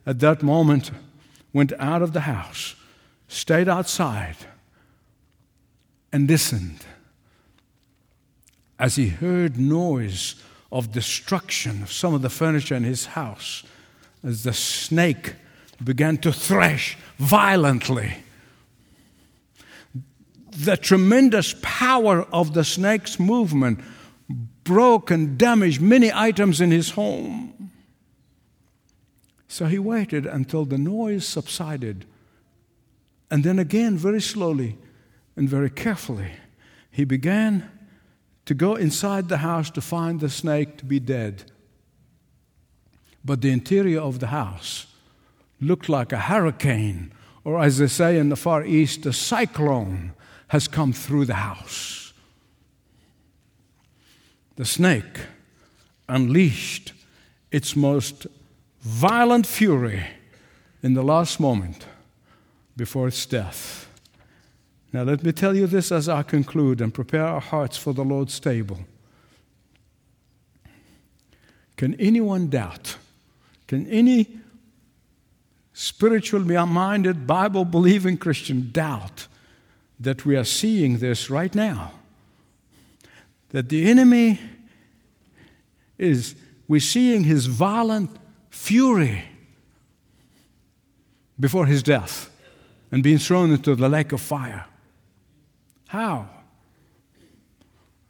at 0.05 0.20
that 0.20 0.43
moment 0.43 0.91
went 1.57 1.73
out 1.79 2.03
of 2.03 2.13
the 2.13 2.19
house, 2.19 2.75
stayed 3.27 3.67
outside, 3.67 4.35
and 6.13 6.29
listened 6.29 6.85
as 8.77 8.95
he 8.95 9.07
heard 9.07 9.57
noise 9.57 10.35
of 10.71 10.91
destruction 10.91 11.81
of 11.81 11.91
some 11.91 12.13
of 12.13 12.21
the 12.21 12.29
furniture 12.29 12.75
in 12.75 12.83
his 12.83 13.07
house 13.07 13.63
as 14.23 14.43
the 14.43 14.53
snake 14.53 15.33
began 15.83 16.15
to 16.15 16.31
thrash 16.31 16.95
violently. 17.17 18.17
The 20.51 20.77
tremendous 20.77 21.55
power 21.63 22.27
of 22.31 22.53
the 22.53 22.63
snake's 22.63 23.19
movement 23.19 23.79
broke 24.63 25.09
and 25.09 25.39
damaged 25.39 25.81
many 25.81 26.11
items 26.13 26.61
in 26.61 26.69
his 26.69 26.91
home. 26.91 27.71
So 29.57 29.65
he 29.65 29.79
waited 29.79 30.27
until 30.27 30.65
the 30.65 30.77
noise 30.77 31.27
subsided. 31.27 32.05
And 33.31 33.43
then 33.43 33.57
again, 33.57 33.97
very 33.97 34.21
slowly 34.21 34.77
and 35.35 35.49
very 35.49 35.71
carefully, 35.71 36.33
he 36.91 37.05
began 37.05 37.67
to 38.45 38.53
go 38.53 38.75
inside 38.75 39.29
the 39.29 39.37
house 39.37 39.71
to 39.71 39.81
find 39.81 40.19
the 40.19 40.29
snake 40.29 40.77
to 40.77 40.85
be 40.85 40.99
dead. 40.99 41.51
But 43.25 43.41
the 43.41 43.49
interior 43.49 43.99
of 43.99 44.19
the 44.19 44.27
house 44.27 44.85
looked 45.59 45.89
like 45.89 46.13
a 46.13 46.19
hurricane, 46.19 47.11
or 47.43 47.59
as 47.59 47.79
they 47.79 47.87
say 47.87 48.19
in 48.19 48.29
the 48.29 48.35
Far 48.35 48.63
East, 48.63 49.07
a 49.07 49.11
cyclone 49.11 50.13
has 50.49 50.67
come 50.67 50.93
through 50.93 51.25
the 51.25 51.41
house. 51.49 52.13
The 54.55 54.65
snake 54.65 55.17
unleashed 56.07 56.93
its 57.51 57.75
most 57.75 58.27
violent 58.88 59.45
fury 59.45 60.01
in 60.81 60.93
the 60.93 61.03
last 61.03 61.41
moment 61.41 61.85
before 62.77 63.09
its 63.09 63.25
death. 63.25 63.85
Now, 64.93 65.03
let 65.03 65.23
me 65.23 65.33
tell 65.33 65.57
you 65.57 65.67
this 65.67 65.91
as 65.91 66.07
I 66.07 66.23
conclude 66.23 66.79
and 66.79 66.93
prepare 66.93 67.25
our 67.25 67.41
hearts 67.41 67.75
for 67.75 67.93
the 67.93 68.05
Lord's 68.05 68.39
table. 68.39 68.79
Can 71.75 71.95
anyone 71.95 72.47
doubt? 72.47 72.95
Can 73.67 73.85
any 73.88 74.39
spiritually 75.73 76.55
minded, 76.65 77.27
Bible 77.27 77.65
believing 77.65 78.17
Christian 78.17 78.69
doubt 78.71 79.27
that 79.99 80.25
we 80.25 80.38
are 80.38 80.45
seeing 80.45 80.99
this 80.99 81.29
right 81.29 81.53
now? 81.53 81.91
That 83.49 83.67
the 83.67 83.89
enemy 83.89 84.39
is, 85.97 86.35
we're 86.69 86.79
seeing 86.79 87.25
his 87.25 87.47
violent 87.47 88.11
fury 88.68 89.24
before 91.39 91.65
his 91.65 91.82
death 91.82 92.30
and 92.91 93.01
being 93.01 93.18
thrown 93.18 93.51
into 93.51 93.76
the 93.76 93.88
lake 93.88 94.11
of 94.11 94.20
fire. 94.20 94.65
How? 95.88 96.28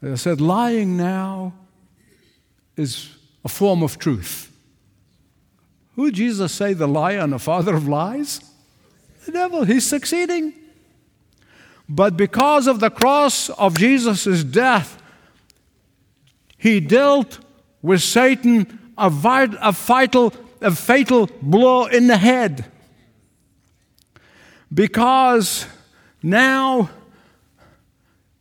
I 0.01 0.15
said, 0.15 0.41
lying 0.41 0.97
now 0.97 1.53
is 2.75 3.15
a 3.45 3.49
form 3.49 3.83
of 3.83 3.99
truth. 3.99 4.51
Who 5.95 6.05
did 6.05 6.15
Jesus 6.15 6.51
say 6.53 6.73
the 6.73 6.87
liar 6.87 7.19
and 7.19 7.33
the 7.33 7.39
father 7.39 7.75
of 7.75 7.87
lies? 7.87 8.41
The 9.25 9.33
devil. 9.33 9.63
He's 9.63 9.85
succeeding. 9.85 10.53
But 11.87 12.17
because 12.17 12.65
of 12.65 12.79
the 12.79 12.89
cross 12.89 13.49
of 13.49 13.77
Jesus' 13.77 14.43
death, 14.43 15.01
he 16.57 16.79
dealt 16.79 17.39
with 17.83 18.01
Satan 18.01 18.93
a, 18.97 19.09
vital, 19.09 20.33
a, 20.61 20.71
fatal 20.71 21.29
blow 21.41 21.85
in 21.85 22.07
the 22.07 22.17
head. 22.17 22.65
Because 24.73 25.65
now 26.21 26.89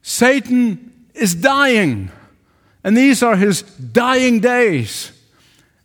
Satan 0.02 1.06
is 1.14 1.34
dying, 1.34 2.10
and 2.82 2.96
these 2.96 3.22
are 3.22 3.36
his 3.36 3.62
dying 3.62 4.40
days. 4.40 5.12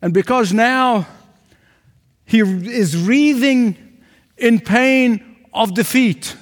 And 0.01 0.13
because 0.13 0.51
now 0.51 1.07
he 2.25 2.39
is 2.39 2.97
wreathing 2.97 3.77
in 4.37 4.59
pain 4.59 5.45
of 5.53 5.73
defeat, 5.73 6.35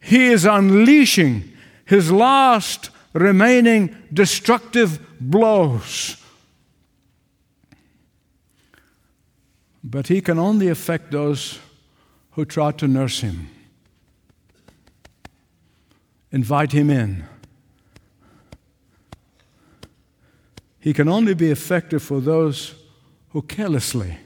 he 0.00 0.26
is 0.26 0.44
unleashing 0.44 1.52
his 1.84 2.10
last 2.10 2.90
remaining 3.12 3.94
destructive 4.12 5.00
blows. 5.20 6.16
But 9.82 10.08
he 10.08 10.20
can 10.20 10.38
only 10.38 10.68
affect 10.68 11.10
those 11.10 11.58
who 12.32 12.44
try 12.44 12.72
to 12.72 12.86
nurse 12.86 13.20
him. 13.20 13.48
Invite 16.30 16.72
him 16.72 16.90
in. 16.90 17.24
He 20.78 20.92
can 20.92 21.08
only 21.08 21.34
be 21.34 21.50
effective 21.50 22.02
for 22.02 22.20
those 22.20 22.74
who 23.30 23.42
carelessly 23.42 24.16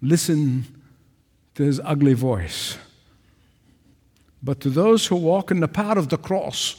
listen 0.00 0.66
to 1.54 1.62
his 1.62 1.80
ugly 1.84 2.14
voice. 2.14 2.76
But 4.42 4.60
to 4.60 4.70
those 4.70 5.06
who 5.06 5.16
walk 5.16 5.50
in 5.50 5.60
the 5.60 5.68
path 5.68 5.96
of 5.96 6.08
the 6.10 6.18
cross, 6.18 6.76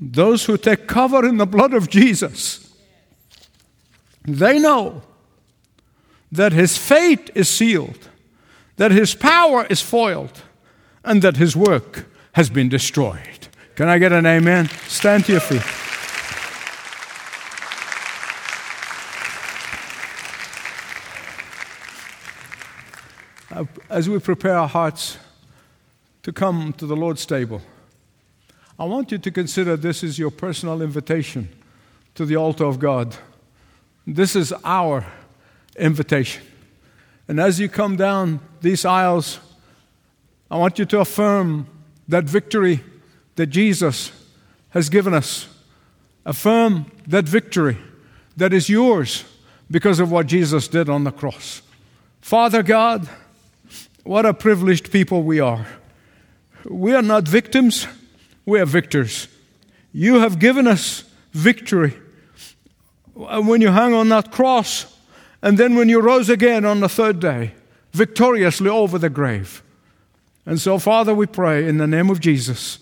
those 0.00 0.44
who 0.44 0.56
take 0.56 0.86
cover 0.86 1.26
in 1.26 1.36
the 1.36 1.46
blood 1.46 1.74
of 1.74 1.88
Jesus, 1.88 2.72
they 4.24 4.58
know 4.58 5.02
that 6.32 6.52
his 6.52 6.78
fate 6.78 7.30
is 7.34 7.48
sealed, 7.48 8.08
that 8.76 8.90
his 8.90 9.14
power 9.14 9.66
is 9.68 9.82
foiled 9.82 10.42
and 11.04 11.20
that 11.20 11.36
his 11.36 11.54
work 11.54 12.06
has 12.32 12.48
been 12.48 12.70
destroyed. 12.70 13.48
Can 13.74 13.88
I 13.88 13.98
get 13.98 14.12
an 14.12 14.24
amen? 14.24 14.68
Stand 14.88 15.26
to 15.26 15.32
your 15.32 15.40
feet. 15.42 15.62
Uh, 23.54 23.66
as 23.90 24.08
we 24.08 24.18
prepare 24.18 24.56
our 24.56 24.68
hearts 24.68 25.18
to 26.22 26.32
come 26.32 26.72
to 26.78 26.86
the 26.86 26.96
Lord's 26.96 27.26
table, 27.26 27.60
I 28.78 28.86
want 28.86 29.12
you 29.12 29.18
to 29.18 29.30
consider 29.30 29.76
this 29.76 30.02
is 30.02 30.18
your 30.18 30.30
personal 30.30 30.80
invitation 30.80 31.50
to 32.14 32.24
the 32.24 32.36
altar 32.36 32.64
of 32.64 32.78
God. 32.78 33.16
This 34.06 34.34
is 34.34 34.54
our 34.64 35.04
invitation. 35.76 36.42
And 37.28 37.40
as 37.40 37.60
you 37.60 37.68
come 37.68 37.96
down 37.96 38.40
these 38.60 38.84
aisles, 38.84 39.38
I 40.50 40.56
want 40.56 40.78
you 40.78 40.84
to 40.86 41.00
affirm 41.00 41.66
that 42.08 42.24
victory 42.24 42.82
that 43.36 43.46
Jesus 43.46 44.12
has 44.70 44.88
given 44.88 45.14
us. 45.14 45.48
Affirm 46.24 46.90
that 47.06 47.24
victory 47.24 47.78
that 48.36 48.52
is 48.52 48.68
yours 48.68 49.24
because 49.70 49.98
of 49.98 50.10
what 50.10 50.26
Jesus 50.26 50.68
did 50.68 50.88
on 50.88 51.04
the 51.04 51.10
cross. 51.10 51.62
Father 52.20 52.62
God, 52.62 53.08
what 54.04 54.26
a 54.26 54.34
privileged 54.34 54.92
people 54.92 55.22
we 55.22 55.40
are. 55.40 55.66
We 56.64 56.94
are 56.94 57.02
not 57.02 57.26
victims, 57.26 57.86
we 58.44 58.60
are 58.60 58.66
victors. 58.66 59.28
You 59.92 60.20
have 60.20 60.38
given 60.38 60.66
us 60.66 61.04
victory. 61.32 61.94
When 63.14 63.60
you 63.60 63.70
hung 63.70 63.94
on 63.94 64.08
that 64.10 64.30
cross, 64.30 64.86
and 65.42 65.58
then 65.58 65.74
when 65.74 65.88
you 65.88 66.00
rose 66.00 66.28
again 66.28 66.64
on 66.64 66.80
the 66.80 66.88
third 66.88 67.18
day, 67.18 67.52
victoriously 67.92 68.70
over 68.70 68.98
the 68.98 69.10
grave. 69.10 69.62
And 70.46 70.60
so, 70.60 70.78
Father, 70.78 71.14
we 71.14 71.26
pray 71.26 71.68
in 71.68 71.78
the 71.78 71.86
name 71.86 72.10
of 72.10 72.20
Jesus. 72.20 72.78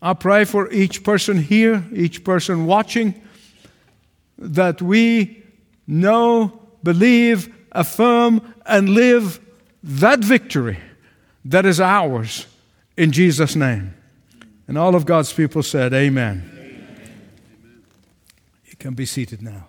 I 0.00 0.14
pray 0.14 0.44
for 0.44 0.70
each 0.72 1.04
person 1.04 1.38
here, 1.38 1.84
each 1.92 2.24
person 2.24 2.66
watching, 2.66 3.20
that 4.38 4.82
we 4.82 5.42
know, 5.86 6.60
believe, 6.82 7.52
affirm, 7.72 8.54
and 8.66 8.90
live 8.90 9.40
that 9.82 10.20
victory 10.20 10.78
that 11.44 11.66
is 11.66 11.80
ours 11.80 12.46
in 12.96 13.12
Jesus' 13.12 13.56
name. 13.56 13.94
And 14.68 14.78
all 14.78 14.94
of 14.94 15.06
God's 15.06 15.32
people 15.32 15.62
said, 15.62 15.92
Amen. 15.92 16.50
Amen. 16.54 17.84
You 18.66 18.76
can 18.76 18.94
be 18.94 19.06
seated 19.06 19.42
now. 19.42 19.68